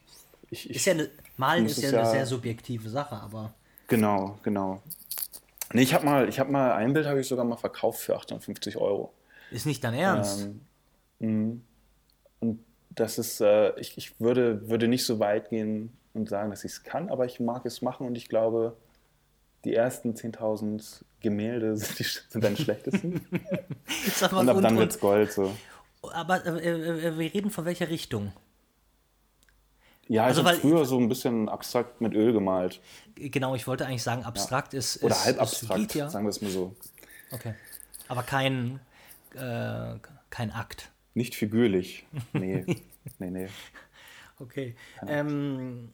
[0.49, 3.53] ich, ich Ist ja eine, Malen ist ja eine ja- sehr subjektive Sache, aber
[3.87, 4.81] Genau, genau.
[5.73, 8.15] Nee, ich habe mal, ich habe mal ein Bild habe ich sogar mal verkauft für
[8.15, 9.13] 850 Euro.
[9.51, 10.43] ist nicht dein Ernst.
[10.45, 10.61] Ähm,
[11.19, 11.63] mhm.
[12.39, 16.63] und das ist, äh, ich, ich würde, würde nicht so weit gehen und sagen, dass
[16.63, 18.75] ich es kann, aber ich mag es machen und ich glaube,
[19.65, 23.21] die ersten 10.000 Gemälde sind, die, sind dann die schlechtesten.
[24.21, 25.31] Mal, und ab und, dann und, wird es Gold.
[25.31, 25.55] So.
[26.01, 28.33] aber äh, äh, wir reden von welcher Richtung?
[30.07, 32.79] Ja, ich Also, habe weil- früher so ein bisschen abstrakt mit Öl gemalt.
[33.15, 36.09] Genau, ich wollte eigentlich sagen, abstrakt ist, Oder ist, halb ist, abstrakt, ja.
[36.09, 36.75] sagen wir es mal so.
[37.31, 37.53] Okay.
[38.07, 38.79] Aber kein,
[39.35, 39.95] äh,
[40.29, 40.89] kein Akt.
[41.17, 42.05] Nicht figürlich.
[42.33, 42.63] Nee,
[43.17, 43.49] nee, nee.
[44.39, 44.75] Okay.
[45.07, 45.89] Ähm,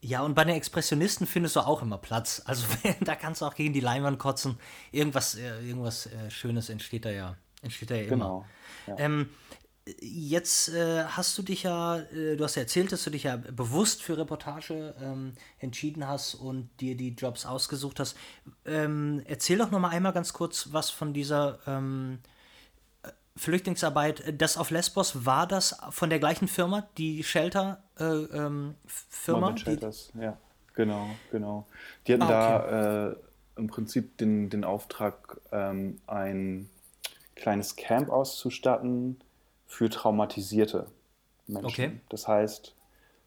[0.00, 2.40] ja, und bei den Expressionisten findest du auch immer Platz.
[2.46, 2.66] Also
[3.02, 4.58] da kannst du auch gegen die Leinwand kotzen.
[4.90, 8.10] Irgendwas, äh, irgendwas äh, Schönes entsteht da ja, entsteht da ja immer.
[8.14, 8.46] Genau.
[8.86, 8.98] Ja.
[8.98, 9.28] Ähm,
[10.00, 13.36] jetzt äh, hast du dich ja, äh, du hast ja erzählt, dass du dich ja
[13.36, 18.16] bewusst für Reportage ähm, entschieden hast und dir die Jobs ausgesucht hast.
[18.64, 22.37] Ähm, erzähl doch noch mal einmal ganz kurz was von dieser ähm, äh,
[23.38, 24.34] Flüchtlingsarbeit.
[24.40, 29.40] Das auf Lesbos, war das von der gleichen Firma, die Shelter äh, ähm, Firma?
[29.40, 30.36] Morbid Die, Shelters, ja,
[30.74, 31.66] genau, genau.
[32.06, 33.16] Die hatten Ah, da äh,
[33.56, 36.68] im Prinzip den, den Auftrag, ähm, ein
[37.34, 39.20] kleines Camp auszustatten
[39.66, 40.86] für traumatisierte
[41.46, 41.66] Menschen.
[41.66, 42.00] Okay.
[42.08, 42.74] Das heißt,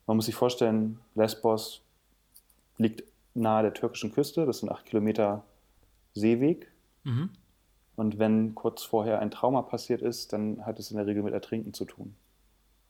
[0.08, 1.82] man muss sich vorstellen, Lesbos
[2.78, 5.44] liegt nahe der türkischen Küste, das sind acht Kilometer
[6.14, 6.68] Seeweg.
[7.04, 7.30] Mhm.
[8.02, 11.36] Und wenn kurz vorher ein Trauma passiert ist, dann hat es in der Regel mit
[11.36, 12.16] Ertrinken zu tun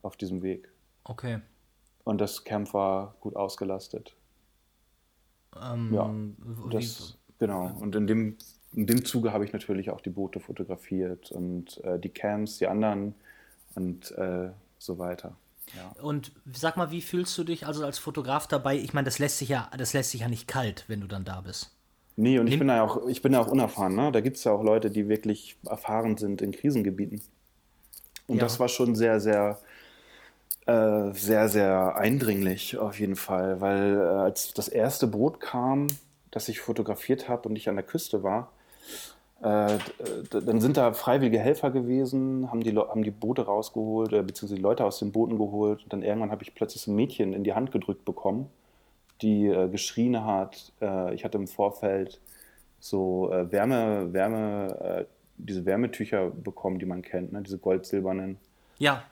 [0.03, 0.69] auf diesem Weg.
[1.03, 1.39] okay.
[2.05, 4.15] Und das Camp war gut ausgelastet.
[5.61, 6.09] Ähm, Ja,
[6.65, 7.75] wie- Das, genau.
[7.79, 8.37] Und in dem,
[8.73, 12.67] in dem Zuge habe ich natürlich auch die Boote fotografiert und äh, die Camps, die
[12.67, 13.13] anderen
[13.75, 15.35] und äh, so weiter.
[15.75, 16.01] Ja.
[16.01, 18.77] Und sag mal, wie fühlst du dich also als Fotograf dabei?
[18.77, 21.25] Ich meine, das lässt sich ja, das lässt sich ja nicht kalt, wenn du dann
[21.25, 21.69] da bist.
[22.21, 23.95] Nee, und ich bin ja auch, ich bin ja auch unerfahren.
[23.95, 24.11] Ne?
[24.11, 27.19] Da gibt es ja auch Leute, die wirklich erfahren sind in Krisengebieten.
[28.27, 28.43] Und Ja.
[28.43, 29.57] das war schon sehr, sehr,
[30.67, 35.87] äh, sehr, sehr eindringlich auf jeden Fall, weil äh, als das erste Boot kam,
[36.29, 38.51] das ich fotografiert habe und ich an der Küste war,
[39.41, 39.79] äh,
[40.31, 44.57] d- dann sind da freiwillige Helfer gewesen, haben die, haben die Boote rausgeholt, äh, beziehungsweise
[44.57, 45.81] die Leute aus den Booten geholt.
[45.83, 48.47] Und dann irgendwann habe ich plötzlich ein Mädchen in die Hand gedrückt bekommen,
[49.21, 50.71] die äh, geschrien hat.
[50.81, 52.19] Äh, ich hatte im Vorfeld
[52.79, 55.05] so äh, Wärme, Wärme, äh,
[55.37, 57.41] diese Wärmetücher bekommen, die man kennt, ne?
[57.41, 58.37] diese gold-silbernen.
[58.77, 59.03] Ja.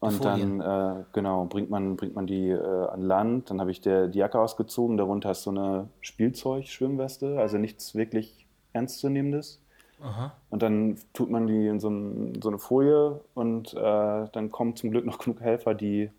[0.00, 0.58] Und Folien.
[0.58, 3.50] dann, äh, genau, bringt man, bringt man die äh, an Land.
[3.50, 4.96] Dann habe ich der, die Jacke ausgezogen.
[4.96, 9.60] Darunter ist so eine Spielzeug-Schwimmweste, also nichts wirklich Ernstzunehmendes.
[10.02, 10.32] Aha.
[10.50, 14.90] Und dann tut man die in so, ein, so eine Folie und dann kommen zum
[14.90, 16.10] Glück noch genug Helfer, die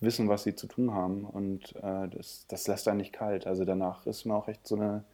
[0.00, 1.24] wissen, was sie zu tun haben.
[1.24, 3.46] Und äh, das, das lässt einen nicht kalt.
[3.46, 5.04] Also danach ist mir auch echt so eine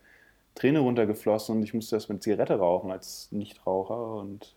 [0.54, 4.16] Träne runtergeflossen und ich musste das mit Zigarette rauchen als Nichtraucher.
[4.16, 4.54] Und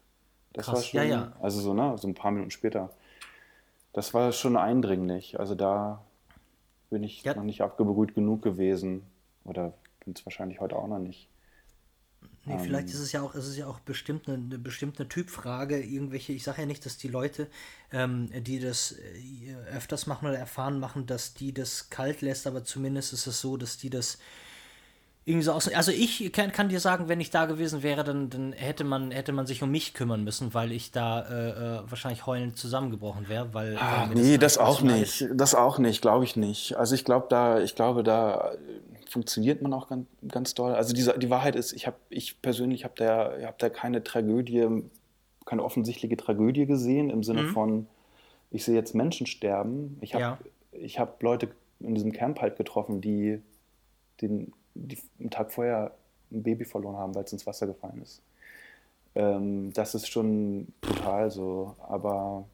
[0.54, 1.32] das war Krass, schon, ja, ja.
[1.42, 2.90] also so, ne, so ein paar Minuten später.
[3.94, 5.40] Das war schon eindringlich.
[5.40, 6.02] Also da
[6.90, 7.36] bin ich Ja.
[7.36, 9.04] noch nicht abgebrüht genug gewesen.
[9.46, 11.28] Oder bin es wahrscheinlich heute auch noch nicht.
[12.46, 15.82] Nee, vielleicht ist es ja auch, es ist ja auch bestimmt eine, eine bestimmte Typfrage,
[15.82, 17.48] irgendwelche, ich sage ja nicht, dass die Leute,
[17.92, 22.64] ähm, die das äh, öfters machen oder erfahren machen, dass die das kalt lässt, aber
[22.64, 24.20] zumindest ist es so, dass die das
[25.28, 25.68] irgendwie so aus.
[25.74, 29.10] Also ich kann, kann dir sagen, wenn ich da gewesen wäre, dann, dann hätte man,
[29.10, 33.28] hätte man sich um mich kümmern müssen, weil ich da äh, äh, wahrscheinlich heulend zusammengebrochen
[33.28, 35.26] wäre, weil, Ah, weil mir nee, das alles auch nicht.
[35.34, 36.76] Das auch nicht, glaube ich nicht.
[36.78, 38.58] Also ich glaube da, ich glaube da äh,
[39.10, 40.74] funktioniert man auch ganz, ganz doll.
[40.74, 44.68] Also diese, die Wahrheit ist, ich habe, ich persönlich habe da, hab da keine Tragödie,
[45.46, 47.88] keine offensichtliche Tragödie gesehen im Sinne von,
[48.52, 49.98] ich sehe jetzt Menschen sterben.
[50.02, 50.40] Ich habe, Ja.
[50.72, 53.42] ich habe Leute in diesem Camp halt getroffen, die,
[54.22, 55.92] den, die einen Tag vorher
[56.32, 58.22] ein Baby verloren haben, weil es ins Wasser gefallen ist.
[59.14, 62.46] Ähm, das ist schon brutal so, aber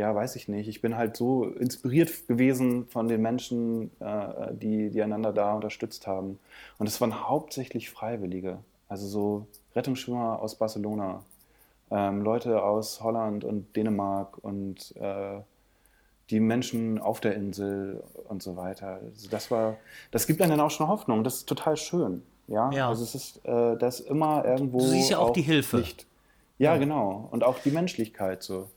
[0.00, 0.66] ja, weiß ich nicht.
[0.68, 6.06] Ich bin halt so inspiriert gewesen von den Menschen, äh, die, die einander da unterstützt
[6.06, 6.38] haben.
[6.78, 8.58] Und es waren hauptsächlich Freiwillige.
[8.88, 11.22] Also so Rettungsschwimmer aus Barcelona,
[11.90, 15.40] ähm, Leute aus Holland und Dänemark und äh,
[16.30, 19.00] die Menschen auf der Insel und so weiter.
[19.04, 19.76] Also das war,
[20.12, 21.24] das gibt einem dann auch schon Hoffnung.
[21.24, 22.22] Das ist total schön.
[22.48, 22.88] Ja, Ja.
[22.88, 24.78] also es ist, äh, da ist immer irgendwo.
[24.78, 25.76] Du siehst ja auch die Hilfe.
[25.78, 26.06] Licht.
[26.58, 27.28] Ja, genau.
[27.30, 28.68] Und auch die Menschlichkeit so.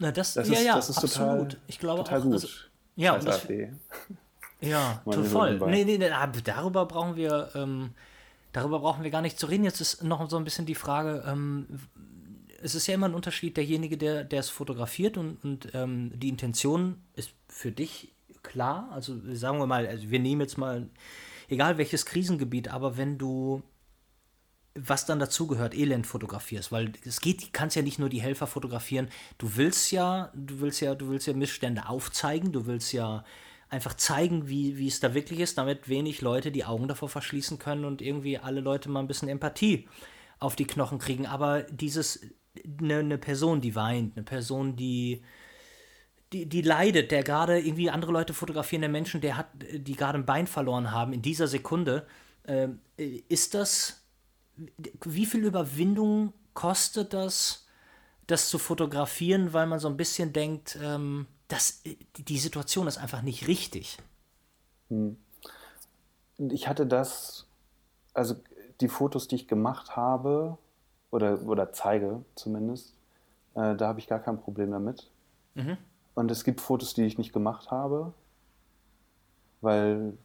[0.00, 1.50] Na, das, Das ja, ist, ja, das ist absolut.
[1.52, 2.32] total, ich glaube total auch, gut.
[2.32, 2.48] also-
[2.96, 3.46] ja, und das-.
[4.60, 5.70] Ja, nebenbei.
[5.70, 7.90] Nee, nee, nee, aber darüber brauchen wir, ähm,
[8.52, 9.64] darüber brauchen wir gar nicht zu reden.
[9.64, 11.66] Jetzt ist noch so ein bisschen die Frage, ähm,
[12.62, 16.28] es ist ja immer ein Unterschied, derjenige, der, der es fotografiert und, und ähm, die
[16.28, 18.88] Intention ist für dich klar.
[18.92, 20.88] Also sagen wir mal, also wir nehmen jetzt mal,
[21.48, 23.62] egal welches Krisengebiet, aber wenn du
[24.74, 28.46] was dann dazugehört, Elend fotografierst, weil es geht, du kannst ja nicht nur die Helfer
[28.46, 33.24] fotografieren, du willst ja, du willst ja, du willst ja Missstände aufzeigen, du willst ja
[33.68, 37.58] einfach zeigen, wie, wie es da wirklich ist, damit wenig Leute die Augen davor verschließen
[37.58, 39.88] können und irgendwie alle Leute mal ein bisschen Empathie
[40.38, 41.26] auf die Knochen kriegen.
[41.26, 42.20] Aber dieses,
[42.80, 45.22] eine, eine Person, die weint, eine Person, die,
[46.32, 50.18] die, die leidet, der gerade irgendwie andere Leute fotografieren, der Menschen, der hat, die gerade
[50.18, 52.06] ein Bein verloren haben, in dieser Sekunde,
[52.44, 52.68] äh,
[53.28, 53.99] ist das,
[55.04, 57.66] wie viel Überwindung kostet das,
[58.26, 61.82] das zu fotografieren, weil man so ein bisschen denkt, ähm, das,
[62.16, 63.98] die Situation ist einfach nicht richtig.
[64.88, 65.16] Hm.
[66.38, 67.46] Ich hatte das,
[68.14, 68.36] also
[68.80, 70.56] die Fotos, die ich gemacht habe,
[71.10, 72.94] oder, oder zeige zumindest,
[73.54, 75.08] äh, da habe ich gar kein Problem damit.
[75.54, 75.76] Mhm.
[76.14, 78.12] Und es gibt Fotos, die ich nicht gemacht habe,
[79.60, 80.16] weil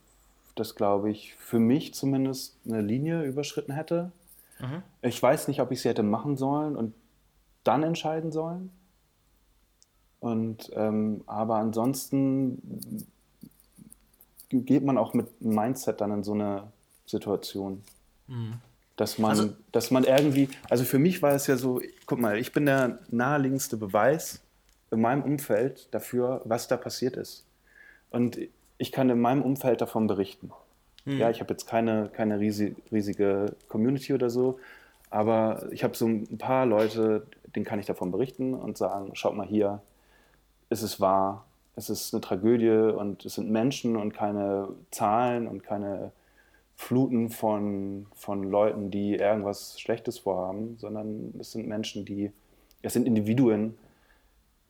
[0.54, 4.10] das, glaube ich, für mich zumindest eine Linie überschritten hätte.
[4.60, 4.82] Mhm.
[5.02, 6.94] Ich weiß nicht, ob ich sie hätte machen sollen und
[7.64, 8.70] dann entscheiden sollen.
[10.20, 13.06] Und, ähm, aber ansonsten
[14.50, 16.72] geht man auch mit Mindset dann in so eine
[17.06, 17.82] Situation.
[18.26, 18.54] Mhm.
[18.96, 22.38] Dass man, also, dass man irgendwie, also für mich war es ja so, guck mal,
[22.38, 24.40] ich bin der naheliegendste Beweis
[24.90, 27.44] in meinem Umfeld dafür, was da passiert ist.
[28.10, 28.38] Und
[28.78, 30.50] ich kann in meinem Umfeld davon berichten.
[31.06, 31.18] Mhm.
[31.18, 34.58] Ja, ich habe jetzt keine, keine riesige Community oder so,
[35.08, 39.34] aber ich habe so ein paar Leute, denen kann ich davon berichten und sagen, schaut
[39.34, 39.80] mal hier,
[40.68, 45.62] ist es wahr, es ist eine Tragödie und es sind Menschen und keine Zahlen und
[45.62, 46.12] keine
[46.74, 52.32] Fluten von, von Leuten, die irgendwas Schlechtes vorhaben, sondern es sind Menschen, die,
[52.82, 53.78] es sind Individuen,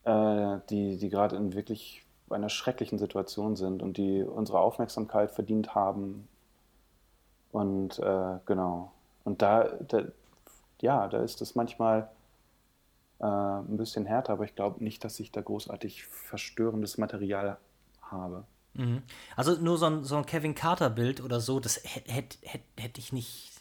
[0.05, 5.75] äh, die, die gerade in wirklich einer schrecklichen Situation sind und die unsere Aufmerksamkeit verdient
[5.75, 6.29] haben.
[7.53, 8.93] Und äh, genau.
[9.25, 10.03] Und da, da,
[10.81, 12.09] ja, da ist es manchmal
[13.21, 17.59] äh, ein bisschen härter, aber ich glaube nicht, dass ich da großartig verstörendes Material
[18.03, 18.45] habe.
[18.75, 19.03] Mhm.
[19.37, 22.99] Also nur so ein, so ein Kevin Carter-Bild oder so, das hätte hätt, hätt, hätt
[22.99, 23.53] ich nicht.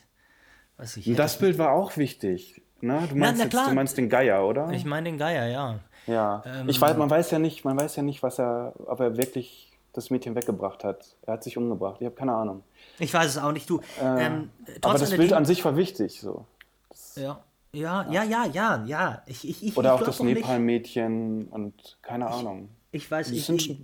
[0.78, 2.62] Weiß ich, das Bild war auch wichtig.
[2.86, 3.08] Ne?
[3.10, 4.70] Du, meinst na, na jetzt, du meinst den Geier, oder?
[4.72, 5.80] Ich meine den Geier, ja.
[6.08, 6.44] Ja.
[6.46, 9.18] Ähm, ich weiß, man weiß ja nicht, man weiß ja nicht, was er, ob er
[9.18, 11.16] wirklich das Mädchen weggebracht hat.
[11.24, 11.98] Er hat sich umgebracht.
[12.00, 12.64] Ich habe keine Ahnung.
[13.00, 13.70] Ich weiß es auch nicht.
[13.70, 13.80] Du.
[14.02, 14.50] Äh, ähm,
[14.82, 16.20] aber das Bild an sich war wichtig.
[16.20, 16.46] So.
[16.90, 17.40] Das, ja.
[17.74, 19.22] Ja, ja, ja, ja, ja.
[19.26, 22.70] Ich, ich, ich, Oder auch das Nepal-Mädchen und keine Ahnung.
[22.92, 23.82] Ich, weiß, ich, ich,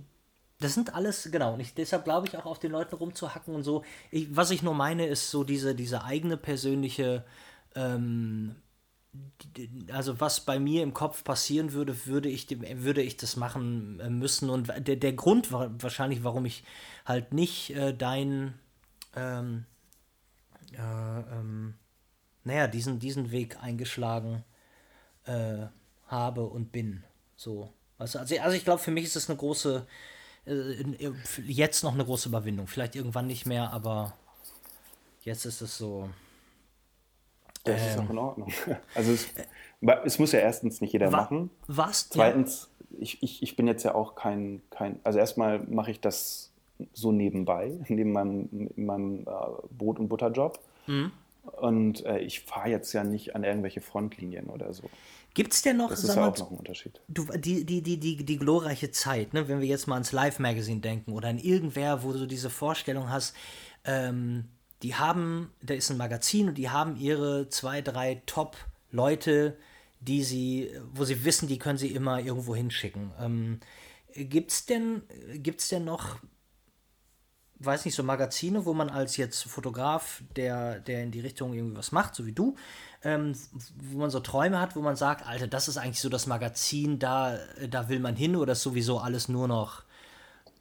[0.60, 3.82] das sind alles, genau, und deshalb glaube ich auch auf den Leuten rumzuhacken und so.
[4.10, 7.24] Ich, was ich nur meine, ist so diese, diese eigene persönliche,
[7.74, 8.56] ähm,
[9.92, 14.08] also was bei mir im Kopf passieren würde, würde ich, würde ich das machen äh,
[14.08, 14.48] müssen.
[14.48, 16.64] Und der, der Grund war wahrscheinlich, warum ich
[17.04, 18.54] halt nicht äh, dein,
[19.14, 19.66] ähm,
[20.72, 21.74] äh, ähm,
[22.44, 24.44] naja, diesen, diesen Weg eingeschlagen
[25.24, 25.66] äh,
[26.06, 27.04] habe und bin.
[27.36, 27.72] So.
[27.98, 29.86] Also, also ich glaube, für mich ist das eine große,
[30.46, 30.84] äh,
[31.46, 32.66] jetzt noch eine große Überwindung.
[32.66, 34.14] Vielleicht irgendwann nicht mehr, aber
[35.22, 36.08] jetzt ist es so.
[37.64, 38.52] Das ähm, ist auch in Ordnung.
[38.94, 39.28] Also es,
[40.04, 41.50] es, muss ja erstens nicht jeder wa machen.
[41.66, 42.08] Was?
[42.08, 46.52] Zweitens, ich, ich, ich bin jetzt ja auch kein, kein also erstmal mache ich das
[46.92, 49.32] so nebenbei, neben meinem, meinem äh,
[49.70, 50.58] Brot- und Butterjob.
[50.86, 51.12] Mhm.
[51.60, 54.88] Und äh, ich fahre jetzt ja nicht an irgendwelche Frontlinien oder so.
[55.34, 57.00] Gibt es denn noch, das ist ja auch noch ein Unterschied.
[57.08, 59.48] Du, die, die, die, die, die glorreiche Zeit, ne?
[59.48, 63.34] wenn wir jetzt mal ans Live-Magazine denken oder in irgendwer, wo du diese Vorstellung hast,
[63.84, 64.44] ähm,
[64.82, 69.56] die haben, da ist ein Magazin und die haben ihre zwei, drei Top-Leute,
[70.00, 73.12] die sie, wo sie wissen, die können sie immer irgendwo hinschicken.
[73.20, 73.60] Ähm,
[74.14, 75.02] gibt's denn,
[75.34, 76.18] gibt's denn noch
[77.64, 81.76] weiß nicht, so Magazine, wo man als jetzt Fotograf, der, der in die Richtung irgendwie
[81.76, 82.56] was macht, so wie du,
[83.04, 83.34] ähm,
[83.76, 86.98] wo man so Träume hat, wo man sagt, Alter, das ist eigentlich so das Magazin,
[86.98, 89.84] da, da will man hin oder ist sowieso alles nur noch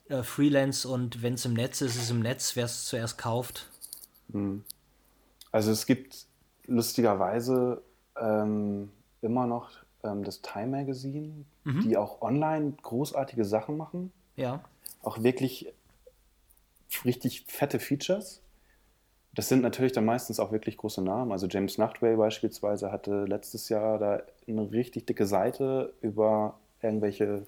[0.09, 3.17] äh, Freelance und wenn es im Netz ist, ist es im Netz, wer es zuerst
[3.17, 3.70] kauft?
[4.33, 4.63] Hm.
[5.51, 6.25] Also es gibt
[6.67, 7.81] lustigerweise
[8.19, 8.89] ähm,
[9.21, 9.69] immer noch
[10.03, 11.81] ähm, das Time Magazine, mhm.
[11.81, 14.11] die auch online großartige Sachen machen.
[14.35, 14.63] Ja.
[15.03, 15.73] Auch wirklich
[17.05, 18.41] richtig fette Features.
[19.33, 21.31] Das sind natürlich dann meistens auch wirklich große Namen.
[21.31, 27.47] Also James Nachtway beispielsweise hatte letztes Jahr da eine richtig dicke Seite über irgendwelche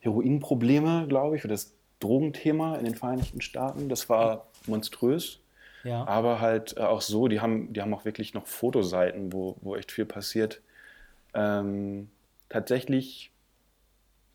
[0.00, 3.88] Heroinprobleme, glaube ich, oder das Drogenthema in den Vereinigten Staaten.
[3.88, 5.40] Das war monströs.
[5.84, 6.06] Ja.
[6.06, 9.76] Aber halt äh, auch so, die haben, die haben auch wirklich noch Fotoseiten, wo, wo
[9.76, 10.60] echt viel passiert.
[11.34, 12.08] Ähm,
[12.48, 13.30] tatsächlich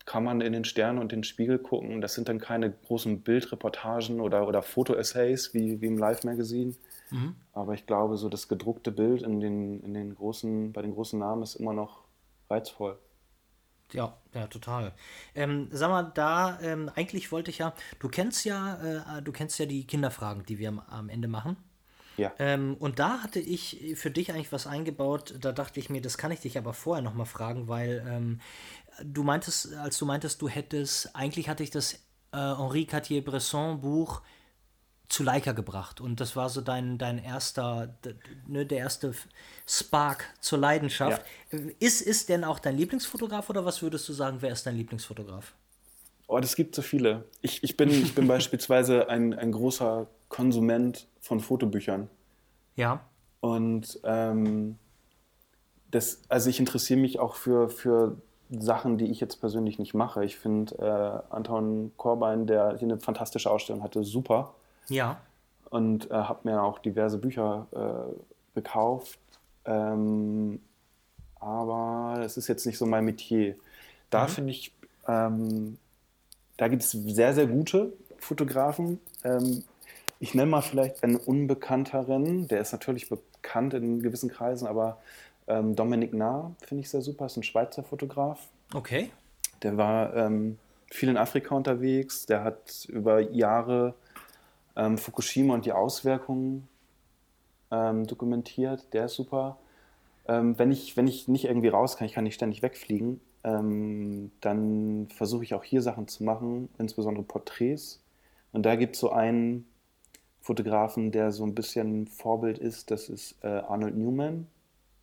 [0.06, 2.00] kann man in den Stern und den Spiegel gucken.
[2.00, 6.76] Das sind dann keine großen Bildreportagen oder, oder Fotoessays wie, wie im Live-Magazin.
[7.10, 7.36] Mhm.
[7.52, 11.18] Aber ich glaube, so das gedruckte Bild in den, in den großen, bei den großen
[11.18, 12.00] Namen ist immer noch
[12.48, 12.98] reizvoll.
[13.94, 14.92] Ja, ja, total.
[15.34, 19.58] Ähm, sag mal, da, ähm, eigentlich wollte ich ja, du kennst ja, äh, du kennst
[19.58, 21.56] ja die Kinderfragen, die wir am, am Ende machen.
[22.16, 22.32] Ja.
[22.38, 26.18] Ähm, und da hatte ich für dich eigentlich was eingebaut, da dachte ich mir, das
[26.18, 28.40] kann ich dich aber vorher nochmal fragen, weil ähm,
[29.02, 31.94] du meintest, als du meintest, du hättest, eigentlich hatte ich das
[32.32, 34.22] äh, Henri Cartier-Bresson Buch
[35.10, 37.94] zu Leica gebracht und das war so dein, dein erster,
[38.46, 39.12] ne, der erste
[39.66, 41.22] Spark zur Leidenschaft.
[41.50, 41.58] Ja.
[41.80, 45.52] Ist, ist denn auch dein Lieblingsfotograf oder was würdest du sagen, wer ist dein Lieblingsfotograf?
[46.28, 47.24] Oh, das gibt so viele.
[47.42, 52.08] Ich, ich bin, ich bin beispielsweise ein, ein großer Konsument von Fotobüchern.
[52.76, 53.04] Ja.
[53.40, 54.78] Und ähm,
[55.90, 58.16] das, also ich interessiere mich auch für, für
[58.48, 60.24] Sachen, die ich jetzt persönlich nicht mache.
[60.24, 64.54] Ich finde äh, Anton Korbein, der hier eine fantastische Ausstellung hatte, super.
[64.90, 65.20] Ja.
[65.70, 69.18] Und äh, habe mir auch diverse Bücher äh, gekauft.
[69.64, 70.60] Ähm,
[71.38, 73.56] aber es ist jetzt nicht so mein Metier.
[74.10, 74.28] Da mhm.
[74.28, 74.72] finde ich,
[75.08, 75.78] ähm,
[76.56, 79.00] da gibt es sehr, sehr gute Fotografen.
[79.24, 79.64] Ähm,
[80.18, 84.98] ich nenne mal vielleicht einen unbekannteren, der ist natürlich bekannt in gewissen Kreisen, aber
[85.48, 88.38] ähm, Dominik Nahr finde ich sehr super, ist ein Schweizer Fotograf.
[88.74, 89.10] Okay.
[89.62, 90.58] Der war ähm,
[90.90, 93.94] viel in Afrika unterwegs, der hat über Jahre
[94.76, 96.68] ähm, Fukushima und die Auswirkungen
[97.70, 98.92] ähm, dokumentiert.
[98.92, 99.58] Der ist super.
[100.28, 104.30] Ähm, wenn, ich, wenn ich nicht irgendwie raus kann, ich kann nicht ständig wegfliegen, ähm,
[104.40, 108.02] dann versuche ich auch hier Sachen zu machen, insbesondere Porträts.
[108.52, 109.66] Und da gibt es so einen
[110.40, 112.90] Fotografen, der so ein bisschen Vorbild ist.
[112.90, 114.46] Das ist äh, Arnold Newman.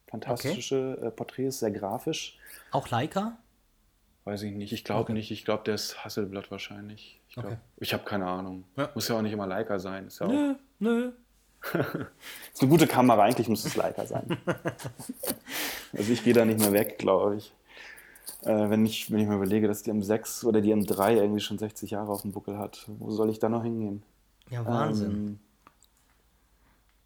[0.08, 1.08] Fantastische okay.
[1.08, 2.38] äh, Porträts, sehr grafisch.
[2.72, 3.38] Auch Leica?
[4.24, 4.74] Weiß ich nicht.
[4.74, 5.14] Ich glaube okay.
[5.14, 5.32] nicht.
[5.32, 7.20] Ich glaube, der ist Hasselblatt wahrscheinlich.
[7.38, 7.58] Ich, okay.
[7.78, 8.64] ich habe keine Ahnung.
[8.76, 8.90] Ja.
[8.96, 10.08] Muss ja auch nicht immer Leica sein.
[10.08, 11.12] Ist ja nö, nö.
[12.54, 13.24] ist eine gute Kamera.
[13.24, 14.38] Eigentlich muss es Leica sein.
[15.98, 17.54] also ich gehe da nicht mehr weg, glaube ich.
[18.42, 19.12] Äh, wenn, ich.
[19.12, 22.24] Wenn ich mir überlege, dass die M6 oder die M3 irgendwie schon 60 Jahre auf
[22.24, 24.02] dem Buckel hat, wo soll ich da noch hingehen?
[24.50, 25.12] Ja, Wahnsinn.
[25.12, 25.40] Ähm,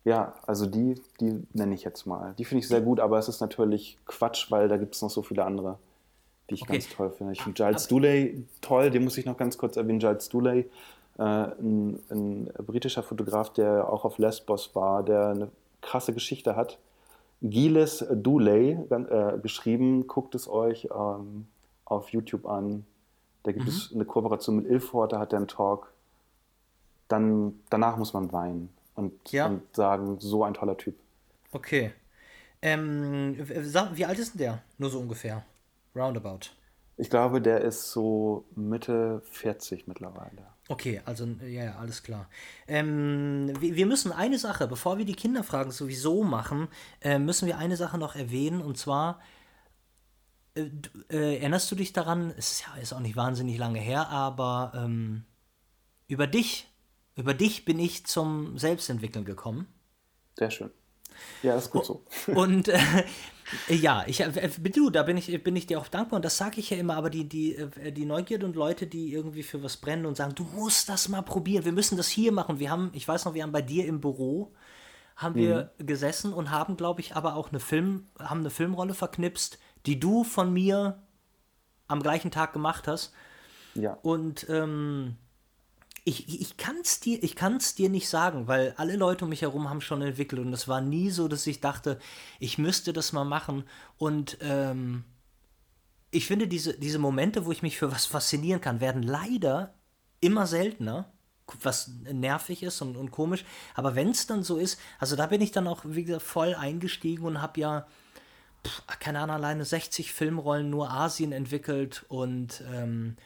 [0.03, 2.33] ja, also die, die nenne ich jetzt mal.
[2.37, 5.09] Die finde ich sehr gut, aber es ist natürlich Quatsch, weil da gibt es noch
[5.09, 5.77] so viele andere
[6.51, 6.73] die ich okay.
[6.73, 7.33] ganz toll finde.
[7.33, 9.99] Ich finde Giles Dooley toll, den muss ich noch ganz kurz erwähnen.
[9.99, 10.69] Giles Dooley,
[11.17, 16.77] äh, ein, ein, britischer Fotograf, der auch auf Lesbos war, der eine krasse Geschichte hat.
[17.41, 21.47] Giles Dooley äh, geschrieben, guckt es euch ähm,
[21.85, 22.85] auf YouTube an.
[23.43, 23.71] Da gibt mhm.
[23.71, 25.91] es eine Kooperation mit Ilford, da hat er einen Talk.
[27.07, 29.47] Dann, danach muss man weinen und, ja.
[29.47, 30.95] und sagen, so ein toller Typ.
[31.51, 31.93] Okay.
[32.61, 33.35] Ähm,
[33.93, 34.61] wie alt ist denn der?
[34.77, 35.43] Nur so ungefähr.
[35.95, 36.51] Roundabout.
[36.97, 40.47] Ich glaube, der ist so Mitte 40 mittlerweile.
[40.67, 42.29] Okay, also ja, ja alles klar.
[42.67, 46.67] Ähm, wir, wir, müssen eine Sache, bevor wir die Kinderfragen sowieso machen,
[47.01, 49.19] äh, müssen wir eine Sache noch erwähnen und zwar
[50.53, 50.69] äh,
[51.09, 52.33] äh, erinnerst du dich daran?
[52.37, 55.25] Es ist ja ist auch nicht wahnsinnig lange her, aber ähm,
[56.07, 56.67] über dich,
[57.15, 59.67] über dich bin ich zum Selbstentwickeln gekommen.
[60.37, 60.71] Sehr schön.
[61.43, 62.05] Ja, ist gut so.
[62.27, 62.79] Und äh,
[63.67, 66.59] ja, ich, äh, du, da bin ich, bin ich dir auch dankbar und das sage
[66.59, 69.77] ich ja immer, aber die, die, äh, die Neugierde und Leute, die irgendwie für was
[69.77, 72.59] brennen und sagen, du musst das mal probieren, wir müssen das hier machen.
[72.59, 74.53] Wir haben, ich weiß noch, wir haben bei dir im Büro,
[75.15, 75.85] haben wir mhm.
[75.85, 80.23] gesessen und haben, glaube ich, aber auch eine Film, haben eine Filmrolle verknipst, die du
[80.23, 81.01] von mir
[81.87, 83.13] am gleichen Tag gemacht hast.
[83.75, 83.97] Ja.
[84.01, 85.17] Und ähm,
[86.03, 89.81] ich, ich kann es dir, dir nicht sagen, weil alle Leute um mich herum haben
[89.81, 91.99] schon entwickelt und es war nie so, dass ich dachte,
[92.39, 93.65] ich müsste das mal machen.
[93.97, 95.03] Und ähm,
[96.09, 99.75] ich finde, diese, diese Momente, wo ich mich für was faszinieren kann, werden leider
[100.21, 101.11] immer seltener,
[101.61, 103.45] was nervig ist und, und komisch.
[103.75, 107.25] Aber wenn es dann so ist, also da bin ich dann auch wieder voll eingestiegen
[107.25, 107.87] und habe ja,
[108.65, 113.17] pff, keine Ahnung, alleine 60 Filmrollen nur Asien entwickelt und ähm,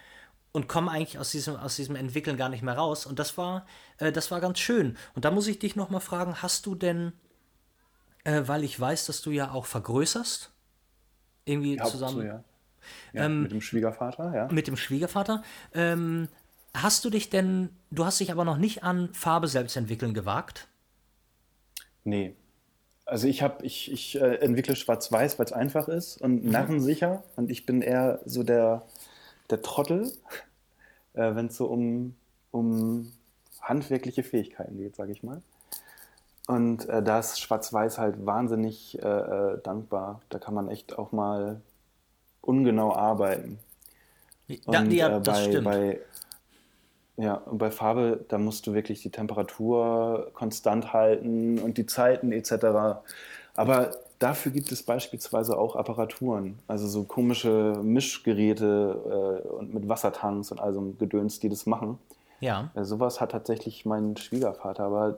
[0.56, 3.06] und komme eigentlich aus diesem, aus diesem Entwickeln gar nicht mehr raus.
[3.06, 3.66] Und das war,
[3.98, 4.98] äh, das war ganz schön.
[5.14, 7.12] Und da muss ich dich nochmal fragen, hast du denn,
[8.24, 10.52] äh, weil ich weiß, dass du ja auch vergrößerst,
[11.44, 12.16] irgendwie ja, zusammen.
[12.16, 12.44] So, ja.
[13.12, 14.48] Ja, ähm, mit dem Schwiegervater, ja.
[14.50, 15.44] Mit dem Schwiegervater.
[15.74, 16.30] Ähm,
[16.74, 20.70] hast du dich denn, du hast dich aber noch nicht an Farbe selbst entwickeln gewagt?
[22.06, 22.34] Nee.
[23.04, 26.52] Also ich habe, ich, ich äh, entwickle Schwarz-Weiß, weil es einfach ist und mhm.
[26.52, 27.24] narrensicher.
[27.36, 28.84] Und ich bin eher so der,
[29.50, 30.12] der Trottel,
[31.14, 32.16] äh, wenn es so um,
[32.52, 33.12] um
[33.62, 35.42] handwerkliche Fähigkeiten geht, sage ich mal.
[36.48, 40.22] Und äh, da ist Schwarz-Weiß halt wahnsinnig äh, äh, dankbar.
[40.30, 41.62] Da kann man echt auch mal
[42.42, 43.60] ungenau arbeiten.
[44.68, 45.64] Da, Und ja, äh, das bei, stimmt.
[45.66, 46.00] bei,
[47.18, 52.32] ja, und bei Farbe, da musst du wirklich die Temperatur konstant halten und die Zeiten
[52.32, 53.02] etc.
[53.56, 60.52] Aber dafür gibt es beispielsweise auch Apparaturen, also so komische Mischgeräte äh, und mit Wassertanks
[60.52, 61.98] und all so einem Gedöns, die das machen.
[62.40, 62.70] ja.
[62.76, 65.18] Äh, sowas hat tatsächlich mein Schwiegervater, aber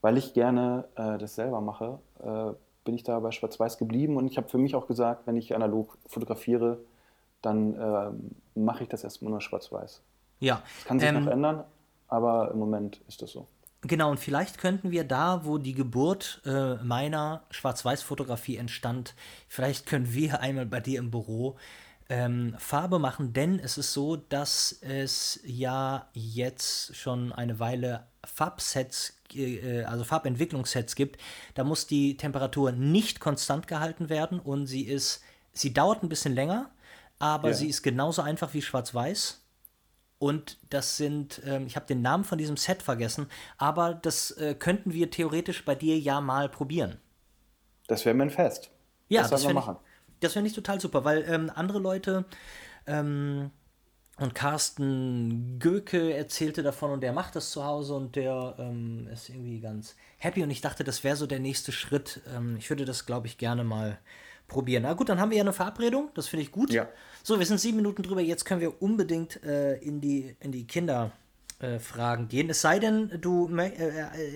[0.00, 2.52] weil ich gerne äh, das selber mache, äh,
[2.84, 5.54] bin ich da bei Schwarz-Weiß geblieben und ich habe für mich auch gesagt, wenn ich
[5.54, 6.78] analog fotografiere,
[7.40, 10.02] dann ähm, mache ich das erstmal nur Schwarz-Weiß.
[10.40, 10.62] Ja.
[10.76, 11.64] Das kann sich Ähm, noch ändern,
[12.08, 13.46] aber im Moment ist das so.
[13.86, 19.14] Genau, und vielleicht könnten wir da, wo die Geburt äh, meiner Schwarz-Weiß-Fotografie entstand,
[19.46, 21.56] vielleicht können wir einmal bei dir im Büro
[22.08, 29.18] ähm, Farbe machen, denn es ist so, dass es ja jetzt schon eine Weile Farbsets,
[29.34, 31.20] äh, also Farbentwicklungssets gibt.
[31.54, 35.22] Da muss die Temperatur nicht konstant gehalten werden und sie ist,
[35.52, 36.70] sie dauert ein bisschen länger,
[37.18, 37.54] aber Ja.
[37.54, 39.43] sie ist genauso einfach wie Schwarz-Weiß.
[40.18, 44.54] Und das sind, ähm, ich habe den Namen von diesem Set vergessen, aber das äh,
[44.54, 46.98] könnten wir theoretisch bei dir ja mal probieren.
[47.88, 48.70] Das wäre mir ein Fest.
[49.08, 49.76] Ja, das das wir machen.
[49.76, 52.24] ich, das fänd ich total super, weil ähm, andere Leute
[52.86, 53.50] ähm,
[54.18, 59.28] und Carsten Göke erzählte davon und der macht das zu Hause und der ähm, ist
[59.28, 62.20] irgendwie ganz happy und ich dachte, das wäre so der nächste Schritt.
[62.34, 63.98] Ähm, ich würde das, glaube ich, gerne mal
[64.48, 64.82] probieren.
[64.84, 66.72] Na gut, dann haben wir ja eine Verabredung, das finde ich gut.
[66.72, 66.88] Ja.
[67.22, 70.66] So, wir sind sieben Minuten drüber, jetzt können wir unbedingt äh, in die, in die
[70.66, 71.12] Kinder.
[71.60, 72.50] äh, Fragen gehen.
[72.50, 73.68] Es sei denn, du äh,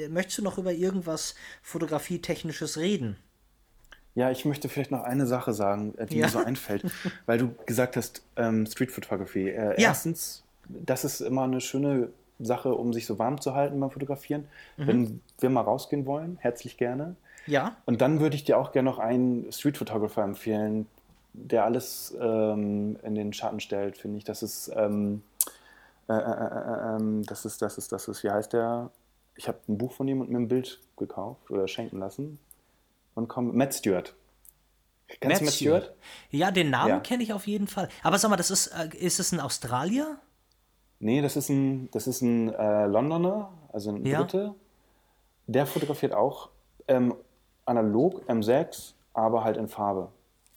[0.05, 3.17] äh, möchtest du noch über irgendwas Fotografietechnisches reden?
[4.15, 6.27] Ja, ich möchte vielleicht noch eine Sache sagen, äh, die Ja.
[6.27, 6.85] mir so einfällt,
[7.27, 9.49] weil du gesagt hast, ähm, Street Photography.
[9.51, 9.89] Äh, Ja.
[9.89, 12.09] Erstens, das ist immer eine schöne
[12.41, 14.47] Sache, um sich so warm zu halten beim Fotografieren.
[14.77, 14.87] Mhm.
[14.87, 17.17] Wenn wir mal rausgehen wollen, herzlich gerne.
[17.49, 17.77] Ja.
[17.87, 20.87] Und dann würde ich dir auch gerne noch einen Street Photographer empfehlen,
[21.33, 24.25] der alles ähm, in den Schatten stellt, finde ich.
[24.25, 25.23] Das ist, ähm,
[26.09, 28.91] äh, äh, äh, ähm, das ist, das ist, das ist, wie heißt der?
[29.35, 32.39] Ich habe ein Buch von ihm und mir ein Bild gekauft oder schenken lassen.
[33.15, 34.15] Und komm, Matt Stewart.
[35.21, 35.95] Kennst du Matt Stewart?
[36.31, 37.01] Ja, den Namen Ja.
[37.01, 37.89] kenne ich auf jeden Fall.
[38.03, 40.19] Aber sag mal, das ist, äh, ist es ein Australier?
[41.01, 44.23] Nee, das ist ein, das ist ein äh, Londoner, also ein Ja.
[44.23, 44.55] Brite.
[45.47, 46.51] Der fotografiert auch
[46.89, 47.15] ähm,
[47.69, 50.09] analog M6, aber halt in Farbe.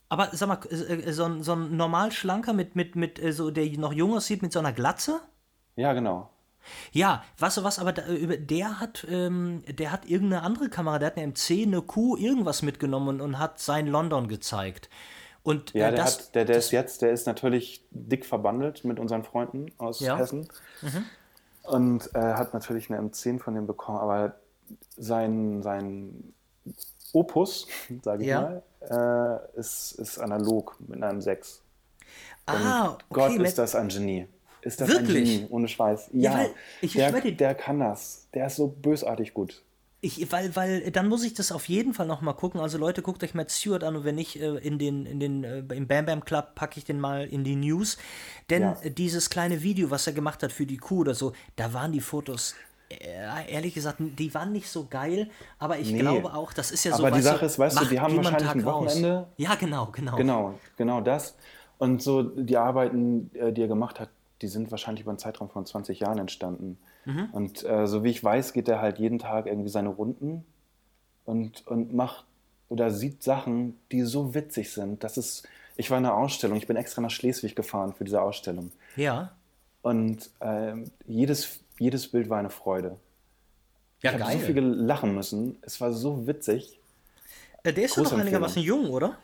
[0.10, 3.32] Aber sag mal, äh, äh, so ein, so ein normal schlanker mit, mit, mit äh,
[3.32, 5.22] so, der noch jung aussieht, mit so einer Glatze?
[5.76, 6.30] Ja, genau.
[6.92, 11.00] Ja, weißt du was, aber da, über- der hat, ähm, der hat irgendeine andere Kamera,
[11.00, 14.90] der hat eine MC, eine Q, irgendwas mitgenommen und, und hat sein London gezeigt.
[15.44, 18.26] Und Ja, äh, der, das, hat, der, der das, ist jetzt, der ist natürlich dick
[18.26, 20.16] verbandelt mit unseren Freunden aus Ja.
[20.16, 20.20] Mhm.
[20.20, 20.50] Hessen.
[21.64, 24.36] Und äh, hat natürlich eine M10 von dem bekommen, aber
[24.98, 26.34] sein, sein
[27.14, 27.68] Opus,
[28.04, 28.62] sage ich Ja.
[28.90, 31.60] mal, äh, ist, ist analog mit einer M6.
[32.46, 34.28] ah, okay, Gott, ist das ein Genie.
[34.62, 35.30] Ist das Wirklich?
[35.30, 36.10] ein Genie, ohne Scheiß.
[36.14, 36.50] Ja, Ja,
[36.82, 38.28] ich der, schwör dir- der kann das.
[38.34, 39.64] Der ist so bösartig gut.
[40.04, 42.60] Ich, weil, weil, dann muss ich das auf jeden Fall noch mal gucken.
[42.60, 45.44] Also Leute, guckt euch Matt Stewart an und wenn nicht, äh, in den, in den,
[45.44, 47.98] äh, im Bam Bam Club packe ich den mal in die News.
[48.50, 48.78] Denn Ja.
[48.90, 52.02] dieses kleine Video, was er gemacht hat für die Kuh oder so, da waren die
[52.02, 52.56] Fotos,
[53.48, 55.30] ehrlich gesagt, die waren nicht so geil,
[55.60, 56.00] aber ich Nee.
[56.00, 57.06] glaube auch, das ist ja so.
[57.06, 58.86] Aber die Sache ist, weißt du, die haben wahrscheinlich Tag ein raus.
[58.96, 59.28] Wochenende.
[59.38, 60.16] Ja, genau, genau.
[60.16, 61.36] Genau, genau das.
[61.78, 64.10] Und so die Arbeiten, äh, die er gemacht hat,
[64.42, 66.78] die sind wahrscheinlich über einen Zeitraum von 20 Jahren entstanden.
[67.06, 67.30] Mhm.
[67.32, 70.46] Und äh, so wie ich weiß, geht er halt jeden Tag irgendwie seine Runden
[71.26, 72.26] und, und macht
[72.70, 75.04] oder sieht Sachen, die so witzig sind.
[75.04, 78.22] Das ist, ich war in einer Ausstellung, ich bin extra nach Schleswig gefahren für diese
[78.22, 78.72] Ausstellung.
[78.96, 79.32] Ja.
[79.82, 82.98] Und ähm, jedes, jedes Bild war eine Freude.
[84.02, 85.58] Ja, ich habe so viel lachen müssen.
[85.64, 86.80] Es war so witzig.
[87.64, 89.18] Äh, der ist ja noch einigermaßen jung, oder?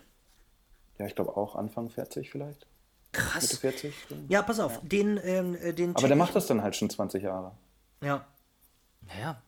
[0.98, 2.66] Ja, ich glaube auch Anfang 40 vielleicht.
[3.14, 3.58] Mitte Krass.
[3.58, 3.94] 40.
[4.28, 7.24] Ja, pass auf, den, ähm, äh, den Aber der macht das dann halt schon 20
[7.24, 7.52] Jahre.
[8.02, 8.26] Ja.
[9.02, 9.42] Naja,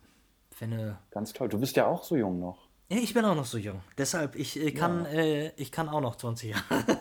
[0.60, 1.50] wenn äh, Ganz toll.
[1.50, 2.68] Du bist ja auch so jung noch.
[2.90, 3.82] Ja, ich bin auch noch so jung.
[3.98, 6.98] Deshalb, ich äh, kann, äh, ich kann auch noch 20 Jahre.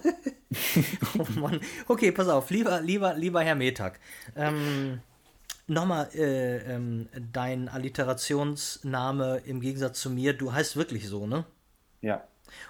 [1.18, 1.60] oh Mann.
[1.86, 4.00] Okay, pass auf, lieber, lieber, lieber Herr Metag.
[4.36, 5.00] Ähm,
[5.68, 10.32] Nochmal äh, ähm, dein Alliterationsname im Gegensatz zu mir.
[10.32, 11.44] Du heißt wirklich so, ne?
[12.00, 12.24] Ja.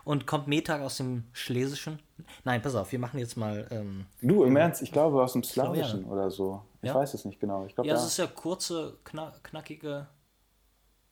[0.05, 2.01] Und kommt Metag aus dem Schlesischen?
[2.43, 3.69] Nein, pass auf, wir machen jetzt mal.
[3.71, 5.85] Ähm, Du, im Ernst, ich glaube aus dem glaube, ja.
[5.85, 6.63] Slawischen oder so.
[6.83, 6.95] Ich Ja?
[6.97, 7.65] weiß es nicht genau.
[7.67, 10.09] Ich glaube, ja, es ist ja kurze, kna knackige,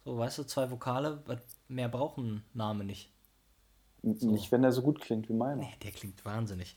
[0.04, 1.22] so, weißt du, zwei Vokale.
[1.68, 3.12] Mehr brauchen Name nicht.
[4.02, 5.56] N- nicht, wenn der so gut klingt wie meiner.
[5.62, 6.74] Nee, der klingt wahnsinnig.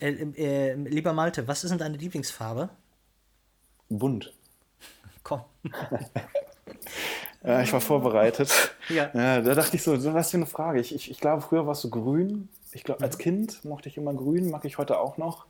[0.00, 2.70] Äh, äh, lieber Malte, was ist denn deine Lieblingsfarbe?
[3.90, 4.32] Bunt.
[5.22, 5.42] Komm.
[7.44, 8.74] Ja, ich war vorbereitet.
[8.88, 9.10] Ja.
[9.14, 9.40] ja.
[9.40, 10.80] Da dachte ich so, was für eine Frage.
[10.80, 12.48] Ich, ich, ich glaube, früher warst du grün.
[12.72, 15.46] Ich glaube, als Kind mochte ich immer grün, mag ich heute auch noch.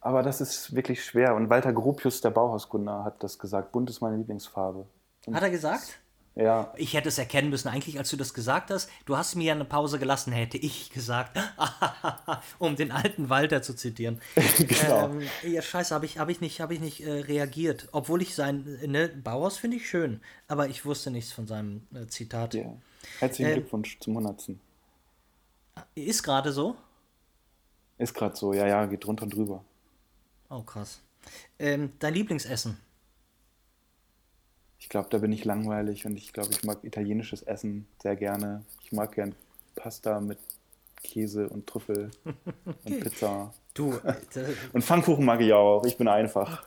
[0.00, 1.34] Aber das ist wirklich schwer.
[1.34, 3.72] Und Walter Gropius, der Bauhausgründer, hat das gesagt.
[3.72, 4.86] Bunt ist meine Lieblingsfarbe.
[5.26, 5.98] Und Hat er gesagt?
[6.36, 8.90] Ja, Ich hätte es erkennen müssen, eigentlich, als du das gesagt hast.
[9.06, 11.38] Du hast mir ja eine Pause gelassen, hätte ich gesagt,
[12.58, 14.20] um den alten Walter zu zitieren.
[14.58, 15.06] genau.
[15.08, 17.88] Ähm, ja, scheiße, habe ich, hab ich nicht, hab ich nicht äh, reagiert.
[17.92, 21.86] Obwohl ich sein, äh, ne, Bauhaus finde ich schön, aber ich wusste nichts von seinem
[21.94, 22.54] äh, Zitat.
[22.54, 22.70] ja.
[23.18, 24.50] Herzlichen Ähm, Glückwunsch zum 100.
[25.94, 26.76] Ist gerade so?
[27.98, 29.64] Ist gerade so, ja, ja, geht drunter und drüber.
[30.50, 31.00] Oh, krass.
[31.58, 32.78] Ähm, dein Lieblingsessen?
[34.86, 38.64] Ich glaube, da bin ich langweilig und ich glaube, ich mag italienisches Essen sehr gerne.
[38.84, 39.34] Ich mag gern
[39.74, 40.38] Pasta mit
[41.02, 42.12] Käse und Trüffel
[42.84, 43.52] und Pizza.
[43.74, 44.14] Du, äh,
[44.72, 45.84] Und Pfannkuchen mag ich auch.
[45.84, 46.64] Ich bin einfach.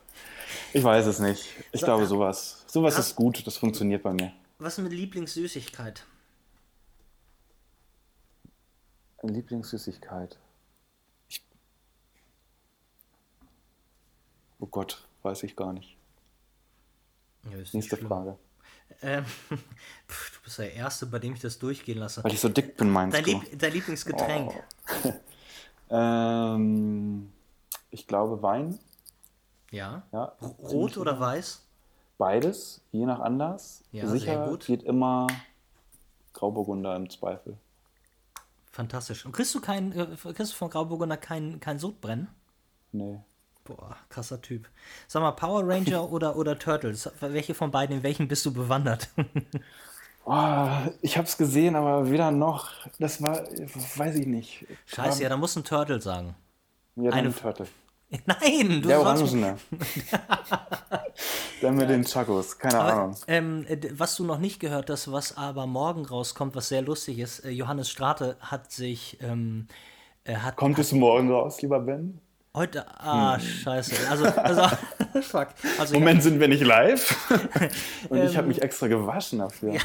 [0.74, 1.47] Ich weiß es nicht.
[1.72, 2.65] Ich So, glaube, sowas.
[2.67, 3.47] Sowas ist gut.
[3.47, 4.34] Das funktioniert bei mir.
[4.57, 6.05] was mit Lieblingssüßigkeit?
[9.24, 10.38] Lieblingssüßigkeit.
[11.30, 11.41] Ich...
[14.59, 15.95] Oh Gott, weiß ich gar nicht.
[17.45, 17.97] Ja, Nächste.
[17.97, 18.37] Frage.
[19.01, 19.25] Ähm,
[20.07, 22.23] pf, du bist der Erste, bei dem ich das durchgehen lasse.
[22.23, 23.31] Weil ich so dick bin, meinst Dein, du?
[23.31, 24.53] Lieb dein Lieblingsgetränk?
[25.05, 25.13] Oh.
[25.91, 27.31] Ähm,
[27.89, 28.77] ich glaube Wein.
[29.71, 30.03] Ja.
[30.11, 31.19] Ja, Rot oder sicher.
[31.19, 31.65] weiß?
[32.17, 33.83] Beides, je nach Anlass.
[33.91, 34.65] Ja, Sicher gut.
[34.65, 35.27] geht immer
[36.33, 37.57] Grauburgunder im Zweifel.
[38.71, 39.25] Fantastisch.
[39.25, 42.27] Und kriegst du kein, äh, kriegst du von Grauburgunder kein, kein Sodbrennen?
[42.91, 43.19] Nee.
[43.64, 44.68] Boah, krasser Typ.
[45.07, 47.10] Sag mal, Power Ranger oder, oder Turtles?
[47.20, 49.10] Welche von beiden, in welchen bist du bewandert?
[50.32, 50.68] Oh,
[51.01, 52.70] ich habe es gesehen, aber weder noch.
[52.99, 53.45] Das war,
[53.95, 54.64] weiß ich nicht.
[54.86, 56.36] Scheiße, ja, da muss ein Turtle sagen.
[56.97, 57.66] Ja, eine- eine Turtle.
[58.28, 59.57] Nein, du Der Orangene.
[61.64, 63.16] Der mit den Chakos, keine Ahnung.
[63.28, 67.18] Ähm, äh, was du noch nicht gehört hast, was aber morgen rauskommt, was sehr lustig
[67.18, 69.68] ist, äh, Johannes Strate hat sich, ähm,
[70.26, 72.20] er hat Kommt es morgen raus, lieber Ben?
[72.56, 74.64] Heute, ah, scheiße, also, also,
[75.22, 76.00] fuck, also, Hm.
[76.02, 77.16] Moment, sind wir nicht live?
[78.10, 79.76] Und ich Ähm, habe mich extra gewaschen dafür.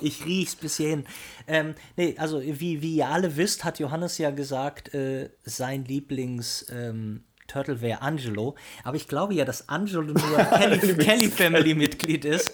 [0.00, 1.04] Ich riech's bis hierhin.
[1.46, 6.66] Ähm, nee, also wie, wie ihr alle wisst, hat Johannes ja gesagt, äh, sein Lieblings
[6.70, 8.56] ähm, Turtle wäre Angelo.
[8.82, 12.52] Aber ich glaube ja, dass Angelo nur ein Kelly, Kelly Family Mitglied ist.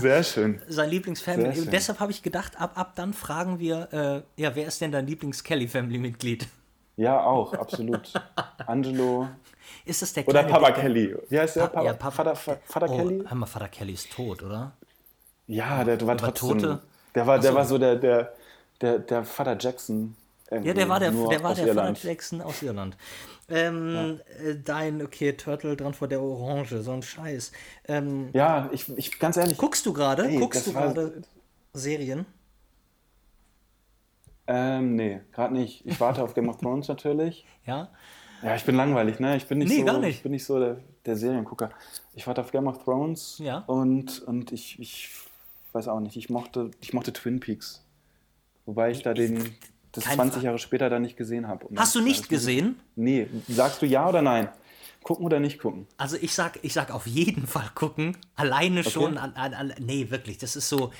[0.00, 0.60] Sehr schön.
[0.68, 1.66] Sein Lieblingsfamily.
[1.66, 5.06] Deshalb habe ich gedacht, ab, ab dann fragen wir, äh, ja, wer ist denn dein
[5.06, 6.46] Lieblings-Kelly Family Mitglied?
[6.96, 8.12] Ja, auch, absolut.
[8.66, 9.28] Angelo
[9.84, 10.70] Ist das der oder Papa?
[10.72, 11.16] Kelly.
[11.28, 11.62] Wie heißt der?
[11.62, 13.24] Pa- Papa, ja, Papa- Vater, Vater Oh, Kelly?
[13.26, 14.72] hör mal, Vater Kelly ist tot, oder?
[15.46, 16.58] Ja, der war trotzdem.
[16.58, 16.80] Tote?
[17.14, 17.56] Der war, der so.
[17.56, 18.32] war so der, der,
[18.80, 20.16] der, der Vater Jackson.
[20.50, 21.98] Ja, der war der, der, war der Irland.
[21.98, 22.96] Vater Jackson aus Irland.
[23.48, 27.52] Ähm, äh, Dein, okay, Turtle dran vor der Orange, so ein Scheiß.
[27.88, 29.56] Ähm, Ja, ich, ich ganz ehrlich.
[29.58, 30.28] guckst du gerade?
[30.38, 31.22] Guckst du gerade
[31.72, 32.26] Serien?
[34.46, 35.86] Ähm, nee, gerade nicht.
[35.86, 37.44] Ich warte auf Game of Thrones natürlich.
[37.64, 37.90] Ja?
[38.42, 39.36] Ja, ich bin langweilig, ne?
[39.36, 40.16] Ich bin nicht Nee, so, gar nicht.
[40.16, 41.70] Ich bin nicht so der, der Seriengucker.
[42.12, 43.58] Ich warte auf Game of Thrones Ja.
[43.68, 45.10] und, und ich, ich
[45.72, 47.84] weiß auch nicht, ich mochte, ich mochte Twin Peaks.
[48.66, 49.54] Wobei ich da den
[49.92, 50.44] das Kein 20 Fall.
[50.44, 51.68] Jahre später da nicht gesehen habe.
[51.76, 52.80] Hast du nicht gesehen?
[52.96, 53.28] Nee.
[53.46, 54.48] Sagst du ja oder nein?
[55.04, 55.86] Gucken oder nicht gucken?
[55.96, 58.16] Also ich sag, ich sag auf jeden Fall gucken.
[58.34, 59.18] Alleine schon.
[59.18, 60.38] An, an, an, nee, wirklich.
[60.38, 60.90] Das ist so.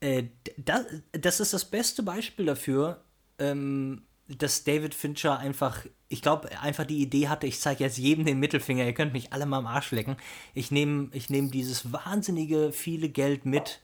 [0.00, 0.24] Äh,
[0.56, 3.04] das, das ist das beste Beispiel dafür,
[3.38, 8.24] ähm, dass David Fincher einfach, ich glaube, einfach die Idee hatte, ich zeige jetzt jedem
[8.24, 10.16] den Mittelfinger, ihr könnt mich alle mal am Arsch lecken.
[10.54, 13.80] Ich nehme ich nehm dieses wahnsinnige viele Geld mit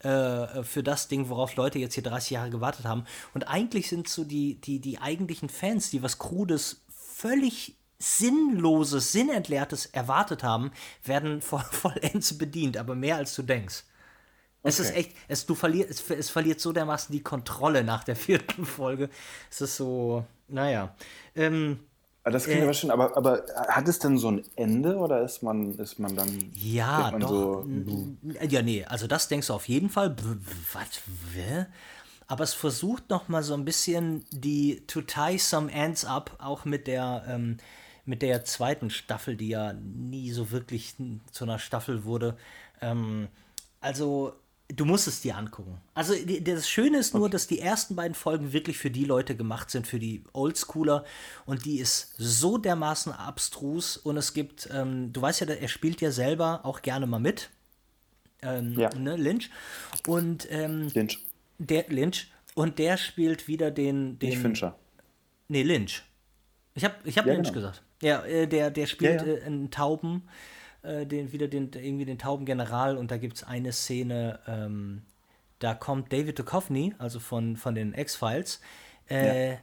[0.00, 3.04] äh, für das Ding, worauf Leute jetzt hier 30 Jahre gewartet haben.
[3.34, 9.84] Und eigentlich sind so die, die, die eigentlichen Fans, die was Krudes, völlig Sinnloses, Sinnentleertes
[9.86, 10.72] erwartet haben,
[11.04, 13.84] werden voll, vollends bedient, aber mehr als du denkst.
[14.62, 18.16] Es ist echt, es, du verlier, es, es verliert so dermaßen die Kontrolle nach der
[18.16, 19.08] vierten Folge.
[19.50, 20.94] Es ist so, naja.
[21.34, 21.80] Ähm,
[22.22, 25.22] Ah, Das klingt Äh, aber schön, aber, aber hat es denn so ein Ende oder
[25.22, 26.52] ist man, ist man dann.
[26.54, 27.64] Ja, man doch.
[27.64, 30.14] So, ja, nee, also das denkst du auf jeden Fall.
[30.74, 31.00] Was?
[32.26, 36.64] Aber es versucht noch mal so ein bisschen die to tie some ends up, auch
[36.64, 37.56] mit der ähm,
[38.04, 40.94] mit der zweiten Staffel, die ja nie so wirklich
[41.32, 42.36] zu einer Staffel wurde.
[42.80, 43.28] Ähm,
[43.80, 44.34] also
[44.74, 45.80] du musst es dir angucken.
[45.94, 49.70] Also das Schöne ist nur, dass die ersten beiden Folgen wirklich für die Leute gemacht
[49.70, 51.04] sind, für die Oldschooler.
[51.46, 53.96] Und die ist so dermaßen abstrus.
[53.96, 57.50] Und es gibt, ähm, du weißt ja, er spielt ja selber auch gerne mal mit.
[58.42, 58.90] Ähm, Ja.
[58.94, 59.50] ne, Lynch.
[60.06, 61.18] Und ähm, Lynch.
[61.58, 62.30] der Lynch.
[62.54, 64.18] Und der spielt wieder den.
[64.18, 64.76] den Nicht Fincher.
[65.48, 66.02] Nee, Lynch.
[66.74, 67.54] Ich habe ich hab Ja, Lynch genau.
[67.54, 67.82] gesagt.
[68.02, 69.34] Ja, äh, der, der spielt Ja, ja.
[69.34, 70.28] Äh, einen Tauben.
[70.82, 75.02] Äh, den, wieder den, irgendwie den tauben General und da gibt es eine Szene, ähm,
[75.58, 78.60] da kommt David Duchovny, also von, von den X-Files,
[79.08, 79.58] äh, ja.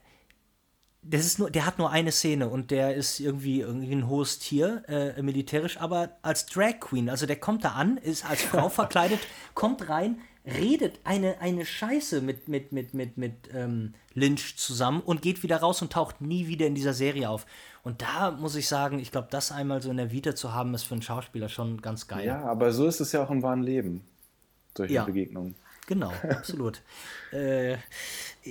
[1.02, 4.40] Das ist nur, der hat nur eine Szene und der ist irgendwie, irgendwie ein hohes
[4.40, 7.08] Tier, äh, militärisch, aber als Drag Queen.
[7.08, 9.20] Also der kommt da an, ist als Frau verkleidet,
[9.54, 15.22] kommt rein, redet eine, eine Scheiße mit, mit, mit, mit, mit ähm, Lynch zusammen und
[15.22, 17.46] geht wieder raus und taucht nie wieder in dieser Serie auf.
[17.82, 20.74] Und da muss ich sagen, ich glaube, das einmal so in der Vita zu haben,
[20.74, 22.26] ist für einen Schauspieler schon ganz geil.
[22.26, 24.02] Ja, aber so ist es ja auch im wahren Leben,
[24.76, 25.04] solche ja.
[25.04, 25.54] Begegnungen.
[25.86, 26.82] Genau, absolut.
[27.32, 27.76] äh,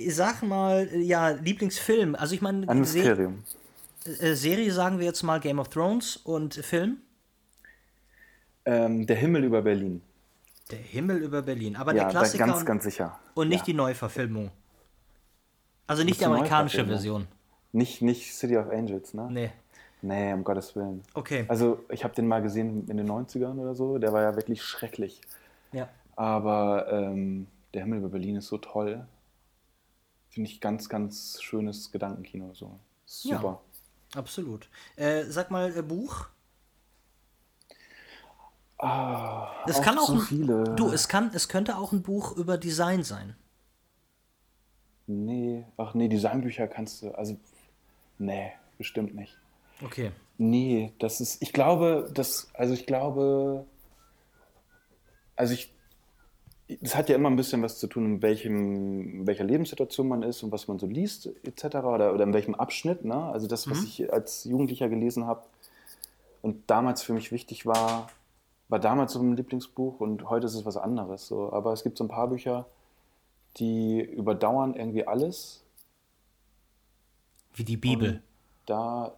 [0.08, 2.14] sag mal, ja, Lieblingsfilm.
[2.14, 3.32] Also ich meine, Se
[4.20, 6.98] äh, Serie sagen wir jetzt mal Game of Thrones und Film?
[8.64, 10.02] Ähm, der Himmel über Berlin.
[10.70, 11.76] Der Himmel über Berlin.
[11.76, 12.46] Aber ja, der Klassiker.
[12.46, 13.18] Ganz, und, ganz sicher.
[13.34, 13.66] Und nicht ja.
[13.66, 14.50] die Neuverfilmung.
[15.86, 17.26] Also nicht die amerikanische Version.
[17.72, 19.28] Nicht, nicht City of Angels, ne?
[19.30, 19.50] Nee.
[20.00, 21.02] Nee, um Gottes Willen.
[21.14, 21.44] Okay.
[21.48, 23.98] Also ich habe den mal gesehen in den 90ern oder so.
[23.98, 25.20] Der war ja wirklich schrecklich.
[25.72, 25.88] Ja.
[26.14, 29.06] Aber ähm, Der Himmel über Berlin ist so toll.
[30.28, 32.54] Finde ich ganz, ganz schönes Gedankenkino.
[32.54, 32.78] So.
[33.06, 33.60] Super.
[34.12, 34.68] Ja, absolut.
[34.96, 36.28] Äh, sag mal, äh, Buch?
[38.78, 40.64] Ah, es kann auch so ein, viele.
[40.76, 43.34] Du, es kann, es könnte auch ein Buch über Design sein.
[45.08, 47.36] Nee, ach nee, Designbücher kannst du, also,
[48.18, 49.36] nee, bestimmt nicht.
[49.84, 50.12] Okay.
[50.36, 53.64] Nee, das ist, ich glaube, das, also ich glaube,
[55.34, 55.72] also ich,
[56.80, 60.22] das hat ja immer ein bisschen was zu tun, in, welchem, in welcher Lebenssituation man
[60.22, 61.76] ist und was man so liest, etc.
[61.76, 63.04] Oder, oder in welchem Abschnitt.
[63.04, 63.14] Ne?
[63.14, 63.84] Also das, was mhm.
[63.86, 65.42] ich als Jugendlicher gelesen habe
[66.42, 68.08] und damals für mich wichtig war,
[68.68, 71.26] war damals so ein Lieblingsbuch und heute ist es was anderes.
[71.26, 71.52] So.
[71.52, 72.66] Aber es gibt so ein paar Bücher,
[73.56, 75.62] die überdauern irgendwie alles.
[77.54, 78.10] Wie die Bibel.
[78.10, 78.22] Und
[78.66, 79.14] da,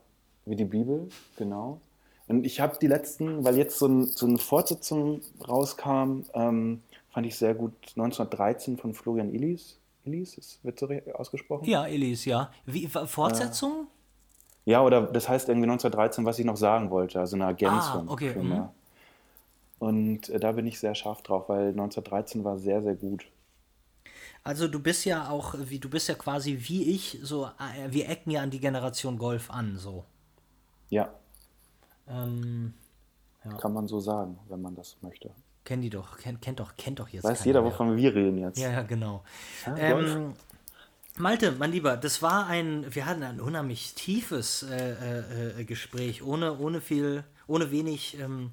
[0.47, 1.81] wie die Bibel, genau.
[2.29, 6.81] Und ich habe die letzten, weil jetzt so, ein, so eine Fortsetzung rauskam, ähm,
[7.11, 9.79] fand ich sehr gut, 1913 von Florian Illis.
[10.05, 11.65] Illis, wird so ausgesprochen?
[11.65, 12.53] Ja, Illis, ja.
[12.67, 13.89] Wie, Fortsetzung?
[14.65, 18.09] Äh, ja, oder das heißt irgendwie 1913, was ich noch sagen wollte, also eine Ergänzung.
[18.09, 18.35] Ah, okay.
[18.37, 18.69] Mhm.
[19.81, 23.27] Und äh, da bin ich sehr scharf drauf, weil 1913 war sehr, sehr gut.
[24.45, 28.09] Also du bist ja auch, wie du bist ja quasi wie ich, so äh, wir
[28.09, 30.05] ecken ja an die Generation Golf an, so.
[30.91, 31.15] Ja.
[32.07, 32.75] Ähm,
[33.43, 33.57] ja.
[33.57, 35.31] Kann man so sagen, wenn man das möchte.
[35.65, 37.25] Kennt die doch, kennt, kennt doch, kennt doch jetzt.
[37.25, 37.71] Weiß jeder, mehr.
[37.71, 38.59] wovon wir reden jetzt.
[38.59, 39.25] Ja, ja, genau.
[39.65, 40.35] Ja, ähm,
[41.17, 46.23] Malte, mein Lieber, das war ein, wir hatten ein unheimlich tiefes äh, äh, äh Gespräch,
[46.23, 48.53] ohne, ohne viel, ohne wenig ähm,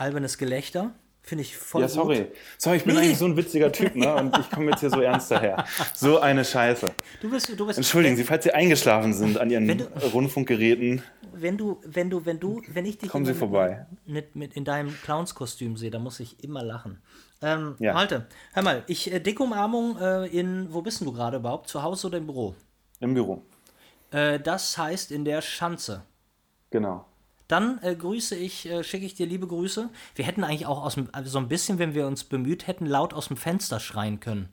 [0.00, 0.92] albernes Gelächter.
[1.22, 1.82] Finde ich voll.
[1.82, 2.20] Ja, sorry.
[2.20, 2.28] Gut.
[2.56, 3.02] Sorry, ich bin nee.
[3.02, 4.14] eigentlich so ein witziger Typ, ne?
[4.14, 5.64] Und ich komme jetzt hier so ernst daher.
[5.94, 6.92] So eine Scheiße.
[7.20, 11.02] Du bist, du bist, Entschuldigen Sie, falls Sie eingeschlafen sind an Ihren du, Rundfunkgeräten.
[11.32, 13.86] Wenn du, wenn du, wenn du, wenn ich dich Kommen Sie vorbei.
[14.06, 17.02] Mit, mit in deinem Clownskostüm sehe, dann muss ich immer lachen.
[17.42, 17.92] Ähm, ja.
[17.92, 21.68] Malte, hör mal, ich äh, dicke Umarmung äh, in, wo bist du gerade überhaupt?
[21.68, 22.54] Zu Hause oder im Büro?
[23.00, 23.42] Im Büro.
[24.10, 26.02] Äh, das heißt in der Schanze.
[26.70, 27.06] Genau.
[27.50, 29.88] Dann äh, grüße ich, äh, schicke ich dir liebe Grüße.
[30.14, 32.86] Wir hätten eigentlich auch aus dem, also so ein bisschen, wenn wir uns bemüht hätten,
[32.86, 34.48] laut aus dem Fenster schreien können.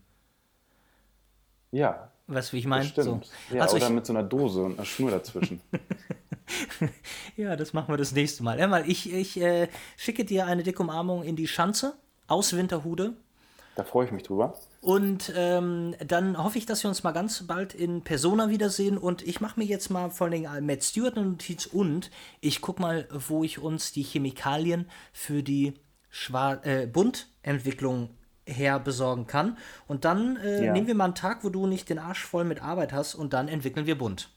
[1.71, 2.11] Ja.
[2.25, 2.91] Weißt du, wie ich meine?
[2.95, 3.21] So.
[3.51, 5.61] Ja, also oder ich, mit so einer Dose und einer Schnur dazwischen.
[7.37, 8.57] ja, das machen wir das nächste Mal.
[8.57, 11.93] Ja, mal, ich, ich äh, schicke dir eine dicke Umarmung in die Schanze
[12.25, 13.13] aus Winterhude.
[13.75, 14.55] Da freue ich mich drüber.
[14.87, 18.97] Und ähm, dann hoffe ich, dass wir uns mal ganz bald in Persona wiedersehen.
[18.97, 22.09] Und ich mache mir jetzt mal vor allem Matt Stewart eine Notiz und
[22.39, 25.73] ich gucke mal, wo ich uns die Chemikalien für die
[26.09, 28.11] Schwar äh, Buntentwicklung
[28.45, 29.57] her besorgen kann.
[29.87, 30.71] Und dann äh, ja.
[30.71, 33.33] nehmen wir mal einen Tag, wo du nicht den Arsch voll mit Arbeit hast und
[33.33, 34.29] dann entwickeln wir bunt.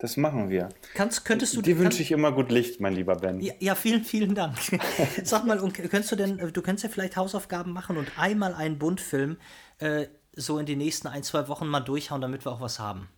[0.00, 0.70] Das machen wir.
[0.94, 3.38] Kannst, könntest du Dir wünsche ich immer gut Licht, mein lieber Ben.
[3.40, 4.56] Ja, ja vielen, vielen Dank.
[5.24, 8.78] Sag mal, und könntest du denn, du könntest ja vielleicht Hausaufgaben machen und einmal einen
[8.78, 9.36] Buntfilm
[9.78, 13.10] äh, so in den nächsten ein, zwei Wochen mal durchhauen, damit wir auch was haben.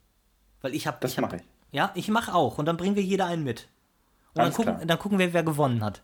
[0.60, 0.98] Weil ich habe.
[1.00, 1.42] Das mache ich.
[1.70, 2.58] Ja, ich mache auch.
[2.58, 3.68] Und dann bringen wir jeder einen mit.
[4.34, 6.02] Und dann gucken, dann gucken, wir, wer gewonnen hat.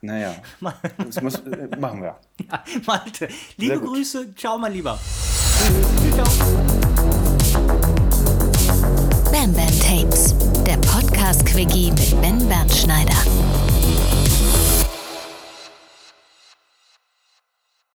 [0.00, 0.34] Naja,
[0.98, 2.18] das muss, äh, machen wir.
[2.50, 4.34] Ja, Malte, liebe Grüße.
[4.34, 4.98] Ciao, mein Lieber.
[6.14, 6.67] Ciao.
[9.32, 10.34] Bam Bam Tapes,
[10.66, 13.67] der Podcast-Quickie mit Ben Bernschneider.